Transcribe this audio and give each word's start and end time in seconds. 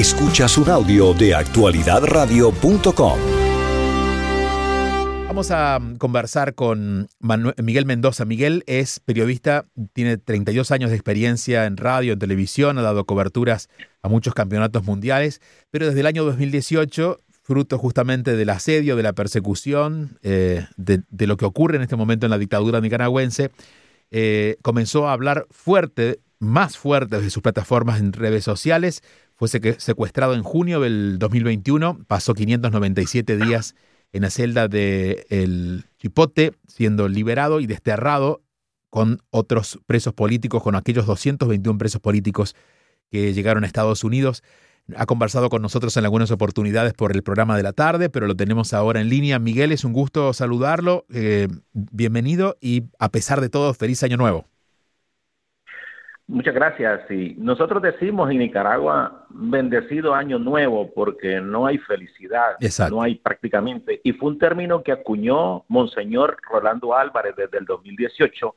Escuchas 0.00 0.56
un 0.56 0.70
audio 0.70 1.12
de 1.12 1.34
actualidadradio.com. 1.34 3.18
Vamos 5.26 5.50
a 5.50 5.78
conversar 5.98 6.54
con 6.54 7.08
Miguel 7.62 7.84
Mendoza. 7.84 8.24
Miguel 8.24 8.64
es 8.66 9.00
periodista, 9.00 9.66
tiene 9.92 10.16
32 10.16 10.70
años 10.70 10.88
de 10.88 10.96
experiencia 10.96 11.66
en 11.66 11.76
radio, 11.76 12.14
en 12.14 12.18
televisión, 12.18 12.78
ha 12.78 12.82
dado 12.82 13.04
coberturas 13.04 13.68
a 14.00 14.08
muchos 14.08 14.32
campeonatos 14.32 14.84
mundiales, 14.84 15.42
pero 15.70 15.88
desde 15.88 16.00
el 16.00 16.06
año 16.06 16.24
2018, 16.24 17.18
fruto 17.42 17.76
justamente 17.76 18.36
del 18.36 18.48
asedio, 18.48 18.96
de 18.96 19.02
la 19.02 19.12
persecución, 19.12 20.18
eh, 20.22 20.64
de, 20.78 21.26
lo 21.26 21.36
que 21.36 21.44
ocurre 21.44 21.76
en 21.76 21.82
este 21.82 21.96
momento 21.96 22.24
en 22.24 22.30
la 22.30 22.38
dictadura 22.38 22.80
nicaragüense, 22.80 23.50
eh, 24.10 24.56
comenzó 24.62 25.08
a 25.08 25.12
hablar 25.12 25.46
fuerte, 25.50 26.20
más 26.38 26.78
fuerte 26.78 27.16
desde 27.16 27.28
sus 27.28 27.42
plataformas 27.42 28.00
en 28.00 28.14
redes 28.14 28.44
sociales 28.44 29.02
fue 29.40 29.48
secuestrado 29.48 30.34
en 30.34 30.42
junio 30.42 30.80
del 30.80 31.18
2021, 31.18 32.04
pasó 32.06 32.34
597 32.34 33.38
días 33.38 33.74
en 34.12 34.20
la 34.20 34.28
celda 34.28 34.68
de 34.68 35.24
El 35.30 35.86
Chipote, 35.98 36.52
siendo 36.68 37.08
liberado 37.08 37.60
y 37.60 37.66
desterrado 37.66 38.42
con 38.90 39.22
otros 39.30 39.80
presos 39.86 40.12
políticos, 40.12 40.62
con 40.62 40.74
aquellos 40.74 41.06
221 41.06 41.78
presos 41.78 42.02
políticos 42.02 42.54
que 43.10 43.32
llegaron 43.32 43.64
a 43.64 43.66
Estados 43.66 44.04
Unidos. 44.04 44.42
Ha 44.94 45.06
conversado 45.06 45.48
con 45.48 45.62
nosotros 45.62 45.96
en 45.96 46.04
algunas 46.04 46.30
oportunidades 46.30 46.92
por 46.92 47.16
el 47.16 47.22
programa 47.22 47.56
de 47.56 47.62
la 47.62 47.72
tarde, 47.72 48.10
pero 48.10 48.26
lo 48.26 48.36
tenemos 48.36 48.74
ahora 48.74 49.00
en 49.00 49.08
línea. 49.08 49.38
Miguel, 49.38 49.72
es 49.72 49.84
un 49.84 49.94
gusto 49.94 50.34
saludarlo. 50.34 51.06
Eh, 51.10 51.48
bienvenido 51.72 52.58
y 52.60 52.82
a 52.98 53.08
pesar 53.08 53.40
de 53.40 53.48
todo, 53.48 53.72
feliz 53.72 54.02
año 54.02 54.18
nuevo. 54.18 54.49
Muchas 56.30 56.54
gracias. 56.54 57.00
Sí, 57.08 57.34
nosotros 57.38 57.82
decimos 57.82 58.30
en 58.30 58.38
Nicaragua 58.38 59.26
bendecido 59.30 60.14
año 60.14 60.38
nuevo 60.38 60.88
porque 60.94 61.40
no 61.40 61.66
hay 61.66 61.78
felicidad, 61.78 62.56
no 62.88 63.02
hay 63.02 63.16
prácticamente. 63.16 64.00
Y 64.04 64.12
fue 64.12 64.30
un 64.30 64.38
término 64.38 64.84
que 64.84 64.92
acuñó 64.92 65.64
Monseñor 65.66 66.36
Rolando 66.48 66.94
Álvarez 66.94 67.34
desde 67.36 67.58
el 67.58 67.64
2018, 67.64 68.54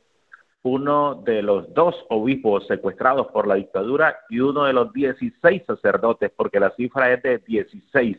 uno 0.62 1.16
de 1.26 1.42
los 1.42 1.74
dos 1.74 1.96
obispos 2.10 2.68
secuestrados 2.68 3.26
por 3.34 3.48
la 3.48 3.56
dictadura 3.56 4.20
y 4.30 4.40
uno 4.40 4.66
de 4.66 4.74
los 4.74 4.94
16 4.94 5.64
sacerdotes, 5.66 6.32
porque 6.36 6.60
la 6.60 6.70
cifra 6.76 7.12
es 7.12 7.24
de 7.24 7.40
16. 7.40 8.18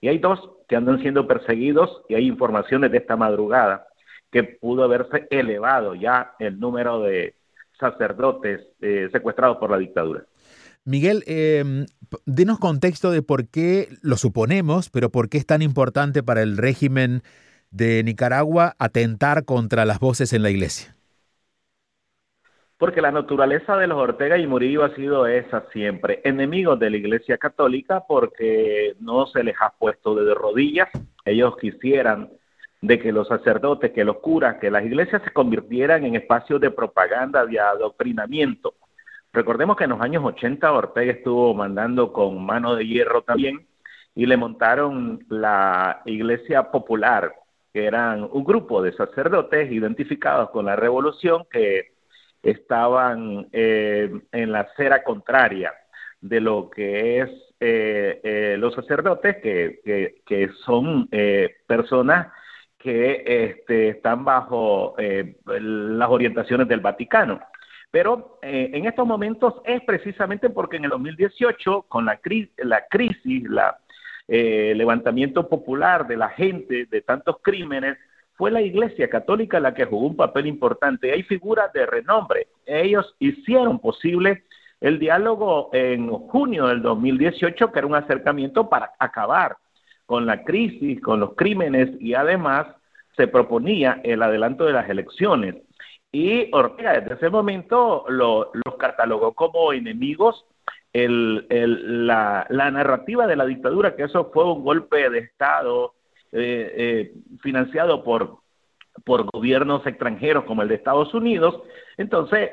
Y 0.00 0.06
hay 0.08 0.18
dos 0.18 0.48
que 0.68 0.76
andan 0.76 1.00
siendo 1.00 1.26
perseguidos 1.26 2.02
y 2.08 2.14
hay 2.14 2.28
informaciones 2.28 2.92
de 2.92 2.98
esta 2.98 3.16
madrugada 3.16 3.88
que 4.30 4.44
pudo 4.44 4.84
haberse 4.84 5.26
elevado 5.30 5.96
ya 5.96 6.34
el 6.38 6.60
número 6.60 7.00
de 7.00 7.34
sacerdotes 7.78 8.60
eh, 8.80 9.08
secuestrados 9.12 9.58
por 9.58 9.70
la 9.70 9.78
dictadura. 9.78 10.24
Miguel, 10.84 11.24
eh, 11.26 11.86
denos 12.26 12.58
contexto 12.58 13.10
de 13.10 13.22
por 13.22 13.48
qué, 13.48 13.88
lo 14.02 14.16
suponemos, 14.16 14.88
pero 14.88 15.10
por 15.10 15.28
qué 15.28 15.38
es 15.38 15.46
tan 15.46 15.62
importante 15.62 16.22
para 16.22 16.42
el 16.42 16.56
régimen 16.56 17.22
de 17.70 18.02
Nicaragua 18.04 18.74
atentar 18.78 19.44
contra 19.44 19.84
las 19.84 19.98
voces 19.98 20.32
en 20.32 20.42
la 20.42 20.50
iglesia. 20.50 20.96
Porque 22.78 23.00
la 23.00 23.10
naturaleza 23.10 23.76
de 23.76 23.86
los 23.86 23.96
Ortega 23.96 24.36
y 24.36 24.46
Murillo 24.46 24.84
ha 24.84 24.94
sido 24.94 25.26
esa 25.26 25.64
siempre, 25.72 26.20
enemigos 26.24 26.78
de 26.78 26.90
la 26.90 26.98
Iglesia 26.98 27.38
Católica 27.38 28.04
porque 28.06 28.94
no 29.00 29.26
se 29.26 29.42
les 29.42 29.56
ha 29.60 29.70
puesto 29.78 30.14
de 30.14 30.34
rodillas, 30.34 30.88
ellos 31.24 31.56
quisieran 31.58 32.28
de 32.80 32.98
que 32.98 33.12
los 33.12 33.28
sacerdotes, 33.28 33.92
que 33.92 34.04
los 34.04 34.18
curas, 34.18 34.56
que 34.56 34.70
las 34.70 34.84
iglesias 34.84 35.22
se 35.22 35.32
convirtieran 35.32 36.04
en 36.04 36.16
espacios 36.16 36.60
de 36.60 36.70
propaganda, 36.70 37.46
de 37.46 37.58
adoctrinamiento. 37.58 38.74
Recordemos 39.32 39.76
que 39.76 39.84
en 39.84 39.90
los 39.90 40.00
años 40.00 40.24
80 40.24 40.72
Ortega 40.72 41.12
estuvo 41.12 41.54
mandando 41.54 42.12
con 42.12 42.44
mano 42.44 42.74
de 42.74 42.86
hierro 42.86 43.22
también 43.22 43.66
y 44.14 44.26
le 44.26 44.36
montaron 44.36 45.24
la 45.28 46.02
Iglesia 46.06 46.70
Popular, 46.70 47.34
que 47.72 47.84
eran 47.84 48.28
un 48.30 48.44
grupo 48.44 48.82
de 48.82 48.92
sacerdotes 48.94 49.70
identificados 49.70 50.50
con 50.50 50.64
la 50.64 50.76
revolución 50.76 51.44
que 51.50 51.92
estaban 52.42 53.48
eh, 53.52 54.10
en 54.32 54.52
la 54.52 54.60
acera 54.60 55.02
contraria 55.02 55.74
de 56.20 56.40
lo 56.40 56.70
que 56.70 57.20
es 57.20 57.30
eh, 57.60 58.20
eh, 58.22 58.56
los 58.58 58.74
sacerdotes, 58.74 59.36
que, 59.42 59.80
que, 59.84 60.22
que 60.24 60.48
son 60.64 61.08
personas 61.66 62.28
que 62.78 63.24
este, 63.26 63.88
están 63.88 64.24
bajo 64.24 64.94
eh, 64.98 65.36
las 65.46 66.08
orientaciones 66.08 66.68
del 66.68 66.80
Vaticano. 66.80 67.40
Pero 67.90 68.38
eh, 68.42 68.70
en 68.74 68.86
estos 68.86 69.06
momentos 69.06 69.54
es 69.64 69.82
precisamente 69.82 70.50
porque 70.50 70.76
en 70.76 70.84
el 70.84 70.90
2018, 70.90 71.82
con 71.88 72.04
la, 72.04 72.20
la 72.58 72.86
crisis, 72.88 73.48
la 73.48 73.78
eh, 74.28 74.74
levantamiento 74.76 75.48
popular 75.48 76.06
de 76.06 76.16
la 76.16 76.28
gente 76.28 76.86
de 76.86 77.00
tantos 77.02 77.36
crímenes, 77.42 77.96
fue 78.34 78.50
la 78.50 78.60
Iglesia 78.60 79.08
Católica 79.08 79.60
la 79.60 79.72
que 79.72 79.86
jugó 79.86 80.06
un 80.06 80.16
papel 80.16 80.46
importante. 80.46 81.12
Hay 81.12 81.22
figuras 81.22 81.72
de 81.72 81.86
renombre. 81.86 82.48
Ellos 82.66 83.14
hicieron 83.18 83.78
posible 83.78 84.44
el 84.80 84.98
diálogo 84.98 85.70
en 85.72 86.10
junio 86.10 86.66
del 86.66 86.82
2018, 86.82 87.72
que 87.72 87.78
era 87.78 87.86
un 87.86 87.94
acercamiento 87.94 88.68
para 88.68 88.92
acabar 88.98 89.56
con 90.06 90.24
la 90.24 90.44
crisis, 90.44 91.00
con 91.00 91.20
los 91.20 91.34
crímenes 91.34 91.90
y 92.00 92.14
además 92.14 92.68
se 93.16 93.28
proponía 93.28 94.00
el 94.04 94.22
adelanto 94.22 94.64
de 94.64 94.72
las 94.72 94.88
elecciones. 94.88 95.56
Y 96.12 96.48
Ortega 96.54 97.00
desde 97.00 97.14
ese 97.14 97.30
momento 97.30 98.04
los 98.08 98.48
catalogó 98.78 99.34
como 99.34 99.72
enemigos. 99.72 100.46
la, 100.94 102.46
narrativa 102.48 103.26
de 103.26 103.36
la 103.36 103.44
dictadura, 103.44 103.96
que 103.96 104.04
eso 104.04 104.30
fue 104.32 104.44
un 104.44 104.64
golpe 104.64 105.10
de 105.10 105.18
Estado 105.18 105.94
eh, 106.32 106.72
eh, 106.76 107.12
financiado 107.42 108.02
por, 108.02 108.38
por 109.04 109.24
gobiernos 109.30 109.86
extranjeros 109.86 110.44
como 110.44 110.62
el 110.62 110.68
de 110.68 110.76
Estados 110.76 111.12
Unidos, 111.14 111.62
entonces 111.98 112.50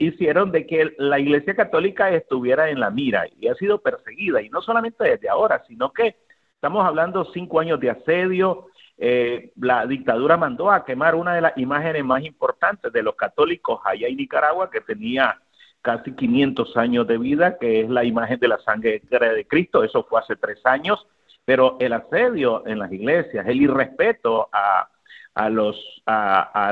hicieron 0.00 0.52
de 0.52 0.66
que 0.66 0.94
la 0.98 1.18
Iglesia 1.18 1.54
Católica 1.54 2.10
estuviera 2.10 2.70
en 2.70 2.80
la 2.80 2.90
mira 2.90 3.26
y 3.38 3.48
ha 3.48 3.54
sido 3.54 3.80
perseguida, 3.80 4.42
y 4.42 4.48
no 4.50 4.62
solamente 4.62 5.04
desde 5.04 5.28
ahora, 5.28 5.62
sino 5.66 5.92
que 5.92 6.16
Estamos 6.62 6.86
hablando 6.86 7.24
cinco 7.34 7.58
años 7.58 7.80
de 7.80 7.90
asedio. 7.90 8.68
Eh, 8.96 9.50
la 9.56 9.84
dictadura 9.84 10.36
mandó 10.36 10.70
a 10.70 10.84
quemar 10.84 11.16
una 11.16 11.34
de 11.34 11.40
las 11.40 11.58
imágenes 11.58 12.04
más 12.04 12.22
importantes 12.22 12.92
de 12.92 13.02
los 13.02 13.16
católicos 13.16 13.80
allá 13.84 14.06
en 14.06 14.16
Nicaragua, 14.16 14.70
que 14.70 14.80
tenía 14.80 15.40
casi 15.80 16.12
500 16.14 16.76
años 16.76 17.08
de 17.08 17.18
vida, 17.18 17.58
que 17.58 17.80
es 17.80 17.90
la 17.90 18.04
imagen 18.04 18.38
de 18.38 18.46
la 18.46 18.60
sangre 18.60 19.02
de 19.10 19.44
Cristo. 19.48 19.82
Eso 19.82 20.04
fue 20.04 20.20
hace 20.20 20.36
tres 20.36 20.60
años. 20.62 21.04
Pero 21.44 21.78
el 21.80 21.94
asedio 21.94 22.64
en 22.64 22.78
las 22.78 22.92
iglesias, 22.92 23.44
el 23.48 23.60
irrespeto 23.60 24.48
a, 24.52 24.88
a, 25.34 25.50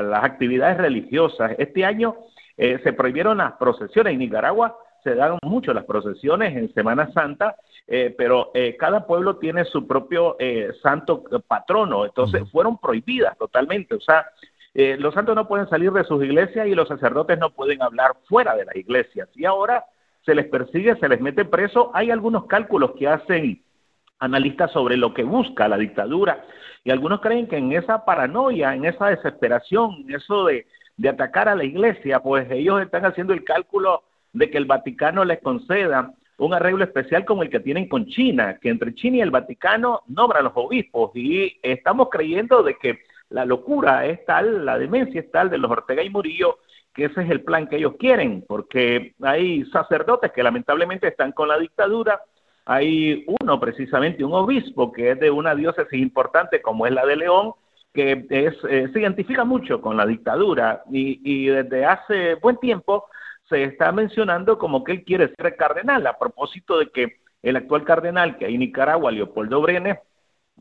las 0.01 0.23
actividades 0.23 0.77
religiosas. 0.77 1.51
Este 1.57 1.83
año 1.83 2.15
eh, 2.55 2.79
se 2.81 2.93
prohibieron 2.93 3.39
las 3.39 3.51
procesiones 3.57 4.13
en 4.13 4.19
Nicaragua, 4.19 4.73
se 5.03 5.15
dan 5.15 5.37
mucho 5.43 5.73
las 5.73 5.85
procesiones 5.85 6.55
en 6.55 6.73
Semana 6.73 7.11
Santa 7.13 7.55
eh, 7.93 8.13
pero 8.17 8.51
eh, 8.53 8.77
cada 8.77 9.05
pueblo 9.05 9.37
tiene 9.37 9.65
su 9.65 9.85
propio 9.85 10.37
eh, 10.39 10.71
santo 10.81 11.23
patrono, 11.45 12.05
entonces 12.05 12.49
fueron 12.49 12.77
prohibidas 12.77 13.37
totalmente, 13.37 13.95
o 13.95 13.99
sea, 13.99 14.25
los 14.73 15.13
santos 15.13 15.35
no 15.35 15.49
pueden 15.49 15.67
salir 15.67 15.91
de 15.91 16.05
sus 16.05 16.23
iglesias 16.23 16.65
y 16.65 16.73
los 16.73 16.87
sacerdotes 16.87 17.37
no 17.37 17.49
pueden 17.49 17.81
hablar 17.81 18.15
fuera 18.29 18.55
de 18.55 18.63
las 18.63 18.75
iglesias, 18.77 19.27
y 19.35 19.43
ahora 19.43 19.83
se 20.25 20.33
les 20.33 20.45
persigue, 20.45 20.95
se 20.95 21.09
les 21.09 21.19
mete 21.19 21.43
preso, 21.43 21.91
hay 21.93 22.11
algunos 22.11 22.45
cálculos 22.45 22.91
que 22.97 23.09
hacen 23.09 23.61
analistas 24.19 24.71
sobre 24.71 24.95
lo 24.95 25.13
que 25.13 25.25
busca 25.25 25.67
la 25.67 25.77
dictadura, 25.77 26.45
y 26.85 26.91
algunos 26.91 27.19
creen 27.19 27.47
que 27.47 27.57
en 27.57 27.73
esa 27.73 28.05
paranoia, 28.05 28.73
en 28.73 28.85
esa 28.85 29.07
desesperación, 29.07 30.05
en 30.07 30.15
eso 30.15 30.45
de, 30.45 30.65
de 30.95 31.09
atacar 31.09 31.49
a 31.49 31.55
la 31.55 31.65
iglesia, 31.65 32.21
pues 32.21 32.49
ellos 32.49 32.81
están 32.81 33.05
haciendo 33.05 33.33
el 33.33 33.43
cálculo 33.43 34.03
de 34.33 34.49
que 34.49 34.57
el 34.57 34.65
Vaticano 34.65 35.25
les 35.25 35.41
conceda 35.41 36.13
un 36.37 36.53
arreglo 36.53 36.83
especial 36.83 37.23
como 37.23 37.43
el 37.43 37.49
que 37.49 37.59
tienen 37.59 37.87
con 37.87 38.07
China, 38.07 38.57
que 38.59 38.69
entre 38.69 38.95
China 38.95 39.17
y 39.17 39.21
el 39.21 39.29
Vaticano 39.31 40.01
nombran 40.07 40.43
los 40.43 40.53
obispos. 40.55 41.11
Y 41.13 41.59
estamos 41.61 42.09
creyendo 42.09 42.63
de 42.63 42.75
que 42.77 42.99
la 43.29 43.45
locura 43.45 44.05
es 44.05 44.25
tal, 44.25 44.65
la 44.65 44.77
demencia 44.79 45.21
es 45.21 45.31
tal 45.31 45.49
de 45.49 45.57
los 45.57 45.69
Ortega 45.69 46.01
y 46.01 46.09
Murillo, 46.09 46.57
que 46.93 47.05
ese 47.05 47.21
es 47.23 47.29
el 47.29 47.41
plan 47.41 47.67
que 47.67 47.77
ellos 47.77 47.93
quieren, 47.97 48.43
porque 48.47 49.13
hay 49.21 49.63
sacerdotes 49.65 50.31
que 50.31 50.43
lamentablemente 50.43 51.07
están 51.07 51.31
con 51.31 51.47
la 51.47 51.57
dictadura, 51.57 52.21
hay 52.65 53.23
uno 53.41 53.59
precisamente, 53.59 54.25
un 54.25 54.33
obispo 54.33 54.91
que 54.91 55.11
es 55.11 55.19
de 55.19 55.31
una 55.31 55.55
diócesis 55.55 55.99
importante 55.99 56.61
como 56.61 56.85
es 56.85 56.93
la 56.93 57.05
de 57.05 57.15
León, 57.15 57.53
que 57.93 58.25
es, 58.29 58.55
eh, 58.69 58.89
se 58.91 58.99
identifica 58.99 59.43
mucho 59.43 59.79
con 59.79 59.95
la 59.95 60.05
dictadura. 60.05 60.83
Y, 60.91 61.21
y 61.23 61.47
desde 61.47 61.85
hace 61.85 62.35
buen 62.35 62.57
tiempo 62.57 63.05
se 63.51 63.63
está 63.63 63.91
mencionando 63.91 64.57
como 64.57 64.83
que 64.83 64.93
él 64.93 65.03
quiere 65.03 65.33
ser 65.35 65.55
cardenal, 65.55 66.07
a 66.07 66.17
propósito 66.17 66.79
de 66.79 66.89
que 66.89 67.17
el 67.43 67.57
actual 67.57 67.83
cardenal 67.83 68.37
que 68.37 68.45
hay 68.45 68.53
en 68.53 68.61
Nicaragua, 68.61 69.11
Leopoldo 69.11 69.61
Brenes, 69.61 69.99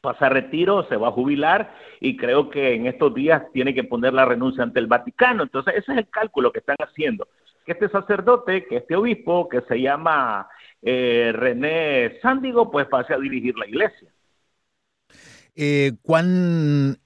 pasa 0.01 0.27
a 0.27 0.31
retiro, 0.31 0.87
se 0.89 0.97
va 0.97 1.09
a 1.09 1.13
jubilar 1.13 1.75
y 2.01 2.17
creo 2.17 2.51
que 2.51 2.75
en 2.75 2.87
estos 2.87 3.15
días 3.15 3.43
tiene 3.53 3.75
que 3.75 3.85
poner 3.85 4.13
la 4.13 4.25
renuncia 4.25 4.63
ante 4.63 4.81
el 4.81 4.87
Vaticano. 4.87 5.43
Entonces, 5.43 5.75
ese 5.77 5.93
es 5.93 5.99
el 5.99 6.09
cálculo 6.09 6.53
que 6.53 6.61
están 6.61 6.77
haciendo. 6.81 7.29
Que 7.65 7.73
este 7.73 7.89
sacerdote, 7.89 8.67
que 8.67 8.79
este 8.79 8.97
obispo, 8.97 9.49
que 9.49 9.61
se 9.63 9.81
llama 9.81 10.49
eh, 10.83 11.33
René 11.35 12.19
Sándigo 12.23 12.71
pues 12.71 12.87
pase 12.89 13.15
a 13.15 13.19
dirigir 13.19 13.57
la 13.57 13.67
iglesia. 13.67 14.09
Eh, 15.55 15.93
¿Cuán, 16.03 16.97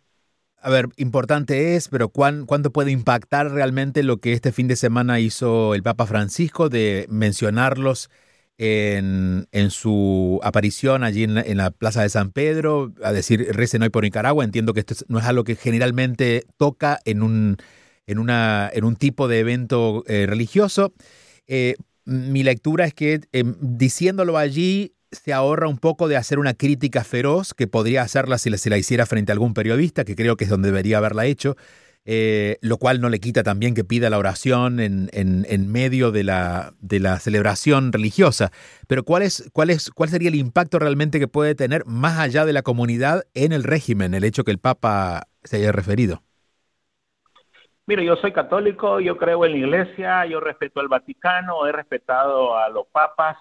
a 0.65 0.71
ver, 0.71 0.89
importante 0.97 1.77
es, 1.77 1.89
pero 1.89 2.09
¿cuán, 2.09 2.47
cuánto 2.47 2.73
puede 2.73 2.91
impactar 2.91 3.53
realmente 3.53 4.03
lo 4.03 4.17
que 4.17 4.33
este 4.33 4.51
fin 4.51 4.67
de 4.67 4.77
semana 4.77 5.21
hizo 5.21 5.75
el 5.75 5.83
Papa 5.83 6.07
Francisco 6.07 6.71
de 6.71 7.07
mencionarlos 7.11 8.09
en, 8.57 9.47
su 9.69 10.41
aparición 10.43 11.05
allí 11.05 11.25
en 11.25 11.57
la, 11.59 11.71
Plaza 11.71 12.01
de 12.01 12.09
San 12.09 12.31
Pedro, 12.31 12.95
a 13.03 13.13
decir 13.13 13.47
recen 13.53 13.83
hoy 13.83 13.91
por 13.91 14.05
Nicaragua? 14.05 14.43
Entiendo 14.43 14.73
que 14.73 14.81
esto 14.81 14.95
no 15.09 15.19
es 15.19 15.27
algo 15.27 15.45
que 15.45 15.55
generalmente 15.55 16.47
toca 16.57 16.99
en 17.05 17.23
un, 17.23 17.59
en 18.07 18.19
un 18.85 18.97
tipo 18.97 19.29
de 19.29 19.41
evento 19.41 20.03
eh, 20.07 20.25
religioso. 20.27 20.95
Eh, 21.47 21.75
mi 22.07 22.43
lectura 22.43 22.87
es 22.87 22.95
que 22.95 23.21
eh, 23.33 23.45
diciéndolo 23.61 24.39
allí 24.39 24.94
se 25.15 25.33
ahorra 25.33 25.69
un 25.69 25.79
poco 25.79 26.09
de 26.09 26.17
hacer 26.17 26.39
una 26.39 26.55
crítica 26.55 27.05
feroz 27.05 27.55
que 27.55 27.67
podría 27.67 28.03
hacerla 28.03 28.39
si 28.39 28.51
la, 28.51 28.59
la 28.65 28.79
hiciera 28.79 29.07
frente 29.07 29.33
a 29.33 29.35
algún 29.35 29.55
periodista, 29.55 30.05
que 30.05 30.17
creo 30.17 30.37
que 30.37 30.45
es 30.45 30.51
donde 30.51 30.69
debería 30.69 30.99
haberla 30.99 31.27
hecho, 31.27 31.57
eh, 32.07 32.59
lo 32.61 32.77
cual 32.77 33.01
no 33.01 33.09
le 33.09 33.19
quita 33.19 33.43
también 33.43 33.75
que 33.75 33.83
pida 33.83 34.11
la 34.11 34.19
oración 34.19 34.79
en, 34.79 35.09
en, 35.13 35.47
en 35.49 35.73
medio 35.73 36.11
de 36.11 36.23
la, 36.23 36.75
de 36.81 37.01
la, 37.01 37.19
celebración 37.19 37.93
religiosa. 37.93 38.51
Pero 38.87 39.05
¿cuál, 39.05 39.23
es, 39.23 39.51
cuál, 39.55 39.71
es, 39.71 39.91
¿cuál 39.91 40.11
sería 40.11 40.29
el 40.29 40.35
impacto 40.35 40.79
realmente 40.79 41.19
que 41.19 41.29
puede 41.29 41.55
tener 41.55 41.87
más 41.87 42.19
allá 42.19 42.45
de 42.45 42.53
la 42.53 42.63
comunidad 42.63 43.25
en 43.33 43.53
el 43.53 43.65
régimen, 43.65 44.13
el 44.13 44.25
hecho 44.25 44.45
que 44.45 44.51
el 44.51 44.59
Papa 44.59 45.29
se 45.45 45.57
haya 45.57 45.73
referido? 45.73 46.23
Mire, 47.87 48.05
yo 48.05 48.17
soy 48.17 48.33
católico, 48.33 49.01
yo 49.01 49.17
creo 49.17 49.45
en 49.45 49.53
la 49.53 49.59
iglesia, 49.59 50.27
yo 50.27 50.41
respeto 50.41 50.81
al 50.81 50.89
Vaticano, 50.89 51.67
he 51.67 51.73
respetado 51.73 52.57
a 52.57 52.71
los 52.71 52.87
papas, 52.87 53.37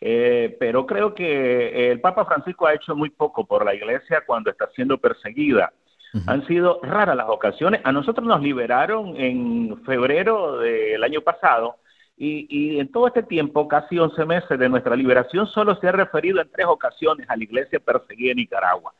eh, 0.00 0.56
pero 0.60 0.86
creo 0.86 1.14
que 1.14 1.90
el 1.90 2.00
Papa 2.00 2.24
Francisco 2.24 2.66
ha 2.66 2.74
hecho 2.74 2.94
muy 2.94 3.10
poco 3.10 3.46
por 3.46 3.64
la 3.64 3.74
iglesia 3.74 4.22
cuando 4.26 4.50
está 4.50 4.68
siendo 4.74 4.98
perseguida. 4.98 5.72
Uh 6.12 6.18
-huh. 6.18 6.24
Han 6.26 6.46
sido 6.46 6.80
raras 6.82 7.16
las 7.16 7.28
ocasiones. 7.28 7.80
A 7.84 7.92
nosotros 7.92 8.26
nos 8.26 8.42
liberaron 8.42 9.14
en 9.16 9.82
febrero 9.84 10.58
del 10.58 11.02
año 11.02 11.20
pasado 11.20 11.76
y, 12.16 12.46
y, 12.48 12.80
en 12.80 12.90
todo 12.90 13.08
este 13.08 13.22
tiempo, 13.22 13.68
casi 13.68 13.98
11 13.98 14.24
meses 14.24 14.58
de 14.58 14.68
nuestra 14.68 14.96
liberación, 14.96 15.46
solo 15.46 15.76
se 15.76 15.88
ha 15.88 15.92
referido 15.92 16.40
en 16.40 16.50
tres 16.50 16.66
ocasiones 16.66 17.28
a 17.28 17.36
la 17.36 17.44
iglesia 17.44 17.78
perseguida 17.78 18.30
en 18.30 18.38
Nicaragua. 18.38 18.94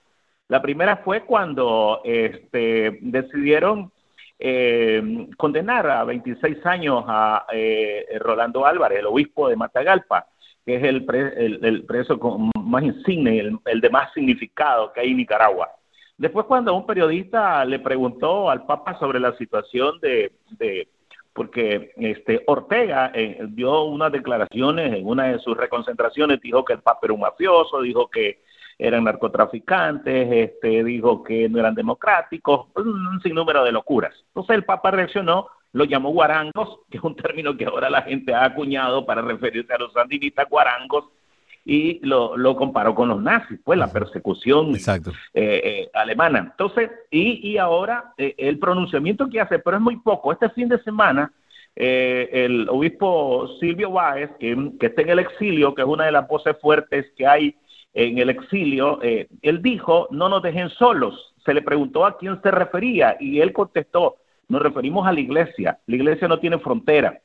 La 0.49 0.61
primera 0.61 0.99
fue 0.99 1.23
cuando 1.23 2.03
este, 2.05 2.99
decidieron 3.01 3.91
eh, 4.39 5.29
condenar 5.37 5.89
a 5.89 6.05
26 6.05 6.65
años 6.67 7.05
a 7.07 7.47
eh, 7.53 8.07
Rolando 8.21 8.67
Álvarez, 8.67 8.99
el 8.99 9.07
obispo 9.07 9.49
de 9.49 9.57
Matagalpa, 9.57 10.27
que 10.67 10.77
es 10.77 10.83
el, 10.83 11.05
pre, 11.07 11.33
el, 11.47 11.85
preso 11.85 12.19
más 12.61 12.83
insigne, 12.83 13.39
el, 13.39 13.59
el, 13.65 13.81
de 13.81 13.89
más 13.89 14.13
significado 14.13 14.93
que 14.93 15.01
hay 15.01 15.13
en 15.13 15.19
Nicaragua. 15.19 15.71
Después 16.19 16.47
cuando 16.47 16.75
un 16.75 16.85
periodista 16.85 17.65
le 17.65 17.79
preguntó 17.79 18.51
al 18.51 18.67
Papa 18.67 18.99
sobre 18.99 19.21
la 19.21 19.37
situación 19.37 20.01
de, 20.01 20.33
de 20.59 20.89
porque 21.33 21.93
este 21.97 22.43
Ortega 22.47 23.13
eh, 23.15 23.39
dio 23.51 23.85
unas 23.85 24.11
declaraciones 24.11 24.95
en 24.95 25.07
una 25.07 25.25
de 25.29 25.39
sus 25.39 25.57
reconcentraciones, 25.57 26.41
dijo 26.41 26.65
que 26.65 26.73
el 26.73 26.81
Papa 26.81 27.01
era 27.05 27.13
un 27.13 27.21
mafioso, 27.21 27.83
dijo 27.83 28.09
que 28.09 28.41
eran 28.79 29.05
narcotraficantes, 29.05 30.33
este, 30.33 30.83
dijo 30.83 31.23
que 31.23 31.49
no 31.49 31.61
eran 31.61 31.75
democráticos, 31.75 32.67
un 32.75 33.21
sinnúmero 33.23 33.63
de 33.65 33.73
locuras. 33.73 34.15
Entonces 34.29 34.57
el 34.57 34.65
Papa 34.65 34.91
reaccionó, 34.91 35.49
lo 35.77 35.85
llamó 35.85 36.11
guarangos, 36.11 36.81
que 36.91 36.99
es 36.99 37.05
un 37.05 37.17
término 37.17 37.57
que 37.57 37.67
ahora 37.67 37.91
la 37.91 38.03
gente 38.03 38.35
ha 38.35 38.45
acuñado 38.45 39.05
para 39.07 39.23
referirse 39.23 39.73
a 39.73 39.79
los 39.79 39.93
sandinistas 39.93 40.49
guarangos, 40.49 41.05
y 41.69 41.99
lo, 42.07 42.37
lo 42.37 42.55
comparó 42.55 42.95
con 42.95 43.09
los 43.09 43.21
nazis, 43.21 43.59
pues 43.65 43.77
la 43.77 43.93
persecución 43.93 44.77
eh, 44.77 45.11
eh, 45.35 45.91
alemana. 45.95 46.39
Entonces, 46.53 46.91
y, 47.11 47.51
y 47.51 47.59
ahora 47.59 48.13
eh, 48.17 48.37
el 48.39 48.61
pronunciamiento 48.61 49.29
que 49.29 49.41
hace, 49.41 49.59
pero 49.59 49.77
es 49.77 49.83
muy 49.83 49.97
poco. 49.97 50.31
Este 50.31 50.49
fin 50.51 50.69
de 50.69 50.81
semana, 50.85 51.33
eh, 51.75 52.29
el 52.33 52.69
obispo 52.69 53.49
Silvio 53.59 53.91
Báez, 53.91 54.31
que, 54.39 54.57
que 54.79 54.87
está 54.87 55.03
en 55.03 55.09
el 55.09 55.19
exilio, 55.19 55.75
que 55.75 55.83
es 55.83 55.89
una 55.89 56.05
de 56.05 56.13
las 56.13 56.29
voces 56.29 56.57
fuertes 56.61 57.07
que 57.17 57.27
hay 57.27 57.57
en 57.97 58.19
el 58.19 58.29
exilio, 58.29 59.01
eh, 59.03 59.27
él 59.41 59.63
dijo, 59.63 60.07
no 60.11 60.29
nos 60.29 60.43
dejen 60.43 60.69
solos. 60.69 61.35
Se 61.45 61.55
le 61.55 61.63
preguntó 61.63 62.05
a 62.05 62.19
quién 62.19 62.41
se 62.43 62.51
refería 62.51 63.17
y 63.19 63.41
él 63.41 63.55
contestó, 63.55 64.17
nos 64.49 64.63
referimos 64.63 65.07
a 65.07 65.13
la 65.13 65.21
iglesia. 65.21 65.79
La 65.87 65.97
iglesia 65.97 66.29
no 66.29 66.39
tiene 66.39 66.59
frontera. 66.59 67.21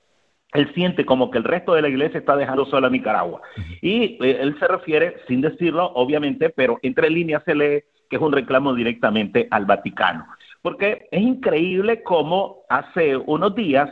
Él 0.53 0.71
siente 0.73 1.05
como 1.05 1.31
que 1.31 1.37
el 1.37 1.43
resto 1.45 1.73
de 1.73 1.81
la 1.81 1.89
iglesia 1.89 2.19
está 2.19 2.35
dejando 2.35 2.65
sola 2.65 2.87
a 2.87 2.91
Nicaragua. 2.91 3.41
Y 3.81 4.17
eh, 4.23 4.39
él 4.41 4.57
se 4.59 4.67
refiere, 4.67 5.17
sin 5.27 5.41
decirlo, 5.41 5.91
obviamente, 5.93 6.49
pero 6.49 6.77
entre 6.81 7.09
líneas 7.09 7.43
se 7.45 7.55
lee 7.55 7.83
que 8.09 8.17
es 8.17 8.21
un 8.21 8.33
reclamo 8.33 8.73
directamente 8.73 9.47
al 9.51 9.65
Vaticano. 9.65 10.25
Porque 10.61 11.07
es 11.11 11.21
increíble 11.21 12.03
cómo 12.03 12.63
hace 12.69 13.15
unos 13.15 13.55
días 13.55 13.89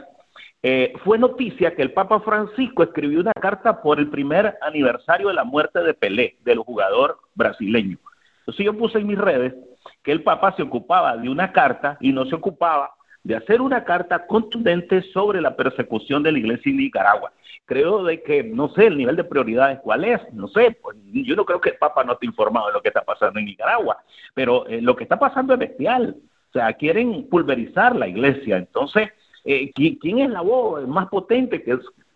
eh, 0.62 0.92
fue 1.06 1.18
noticia 1.18 1.74
que 1.74 1.82
el 1.82 1.94
Papa 1.94 2.20
Francisco 2.20 2.84
escribió 2.84 3.22
una 3.22 3.32
carta 3.32 3.82
por 3.82 3.98
el 3.98 4.10
primer 4.10 4.58
aniversario 4.62 5.30
de 5.30 5.34
la 5.34 5.46
muerte 5.46 5.80
de 5.82 5.94
Pelé, 5.94 6.38
del 6.44 6.60
jugador 6.60 7.18
brasileño. 7.34 7.98
Entonces 8.40 8.66
yo 8.66 8.78
puse 8.78 9.00
en 9.00 9.08
mis 9.08 9.18
redes 9.18 9.56
que 10.04 10.12
el 10.12 10.22
Papa 10.22 10.54
se 10.58 10.64
ocupaba 10.64 11.16
de 11.16 11.30
una 11.30 11.54
carta 11.54 11.98
y 12.02 12.12
no 12.12 12.26
se 12.26 12.36
ocupaba 12.36 12.92
de 13.24 13.36
hacer 13.36 13.62
una 13.62 13.84
carta 13.84 14.26
contundente 14.26 15.02
sobre 15.14 15.42
la 15.42 15.56
persecución 15.56 16.24
de 16.24 16.32
la 16.32 16.40
iglesia 16.40 16.70
en 16.70 16.78
Nicaragua. 16.78 17.32
Creo 17.66 18.04
de 18.04 18.24
que, 18.24 18.44
no 18.44 18.70
sé, 18.70 18.88
el 18.88 18.98
nivel 18.98 19.16
de 19.16 19.24
prioridades 19.24 19.80
cuál 19.82 20.04
es, 20.04 20.20
no 20.34 20.48
sé, 20.48 20.78
pues 20.82 20.98
yo 21.12 21.36
no 21.36 21.46
creo 21.46 21.62
que 21.62 21.70
el 21.70 21.78
Papa 21.78 22.04
no 22.04 22.14
esté 22.14 22.26
informado 22.26 22.68
de 22.68 22.74
lo 22.74 22.82
que 22.82 22.88
está 22.88 23.02
pasando 23.02 23.40
en 23.40 23.46
Nicaragua, 23.46 23.98
pero 24.34 24.66
eh, 24.68 24.82
lo 24.82 24.96
que 24.96 25.04
está 25.04 25.20
pasando 25.20 25.54
es 25.54 25.60
bestial. 25.60 26.16
O 26.50 26.52
sea, 26.54 26.74
quieren 26.74 27.28
pulverizar 27.30 27.96
la 27.96 28.08
iglesia. 28.08 28.58
Entonces, 28.58 29.10
eh, 29.46 29.72
¿quién 29.74 30.20
es 30.20 30.30
la 30.30 30.42
voz 30.42 30.88
más 30.88 31.08
potente? 31.10 31.64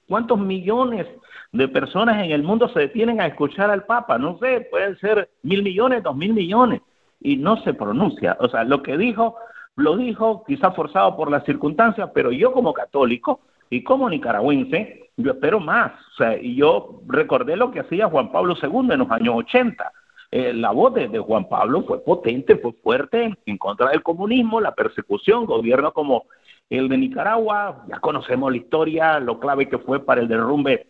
¿Cuántos 0.08 0.40
millones 0.40 1.08
de 1.52 1.68
personas 1.68 2.24
en 2.24 2.32
el 2.32 2.42
mundo 2.42 2.68
se 2.70 2.80
detienen 2.80 3.22
a 3.22 3.28
escuchar 3.28 3.70
al 3.70 3.86
Papa? 3.86 4.18
No 4.18 4.40
sé, 4.40 4.68
pueden 4.72 4.98
ser 4.98 5.30
mil 5.44 5.62
millones, 5.62 6.02
dos 6.02 6.16
mil 6.16 6.34
millones, 6.34 6.82
y 7.22 7.38
no 7.38 7.58
se 7.64 7.74
pronuncia. 7.74 8.38
O 8.40 8.50
sea, 8.50 8.64
lo 8.64 8.82
que 8.82 8.98
dijo, 8.98 9.36
lo 9.76 9.98
dijo, 9.98 10.44
quizá 10.46 10.72
forzado 10.72 11.16
por 11.16 11.32
las 11.32 11.44
circunstancias, 11.46 12.10
pero 12.14 12.32
yo 12.32 12.52
como 12.52 12.74
católico 12.74 13.42
y 13.70 13.84
como 13.84 14.10
nicaragüense, 14.10 15.10
yo 15.18 15.32
espero 15.32 15.60
más. 15.60 15.92
O 16.14 16.16
sea, 16.18 16.38
y 16.38 16.56
yo 16.56 17.02
recordé 17.08 17.56
lo 17.56 17.72
que 17.72 17.80
hacía 17.80 18.10
Juan 18.10 18.32
Pablo 18.32 18.56
II 18.62 18.92
en 18.92 19.00
los 19.00 19.12
años 19.12 19.36
80. 19.38 19.92
Eh, 20.32 20.54
la 20.54 20.72
voz 20.72 20.94
de, 20.94 21.08
de, 21.08 21.20
Juan 21.20 21.48
Pablo 21.48 21.84
fue 21.84 22.04
potente, 22.04 22.58
fue 22.58 22.74
fuerte 22.74 23.36
en 23.46 23.58
contra 23.58 23.90
del 23.90 24.02
comunismo, 24.02 24.60
la 24.60 24.74
persecución, 24.74 25.46
gobierno 25.46 25.92
como 25.92 26.26
el 26.70 26.90
de 26.90 26.98
Nicaragua, 26.98 27.86
ya 27.88 28.00
conocemos 28.00 28.52
la 28.52 28.58
historia, 28.58 29.20
lo 29.20 29.40
clave 29.40 29.70
que 29.70 29.78
fue 29.78 30.04
para 30.04 30.22
el 30.22 30.28
derrumbe 30.28 30.88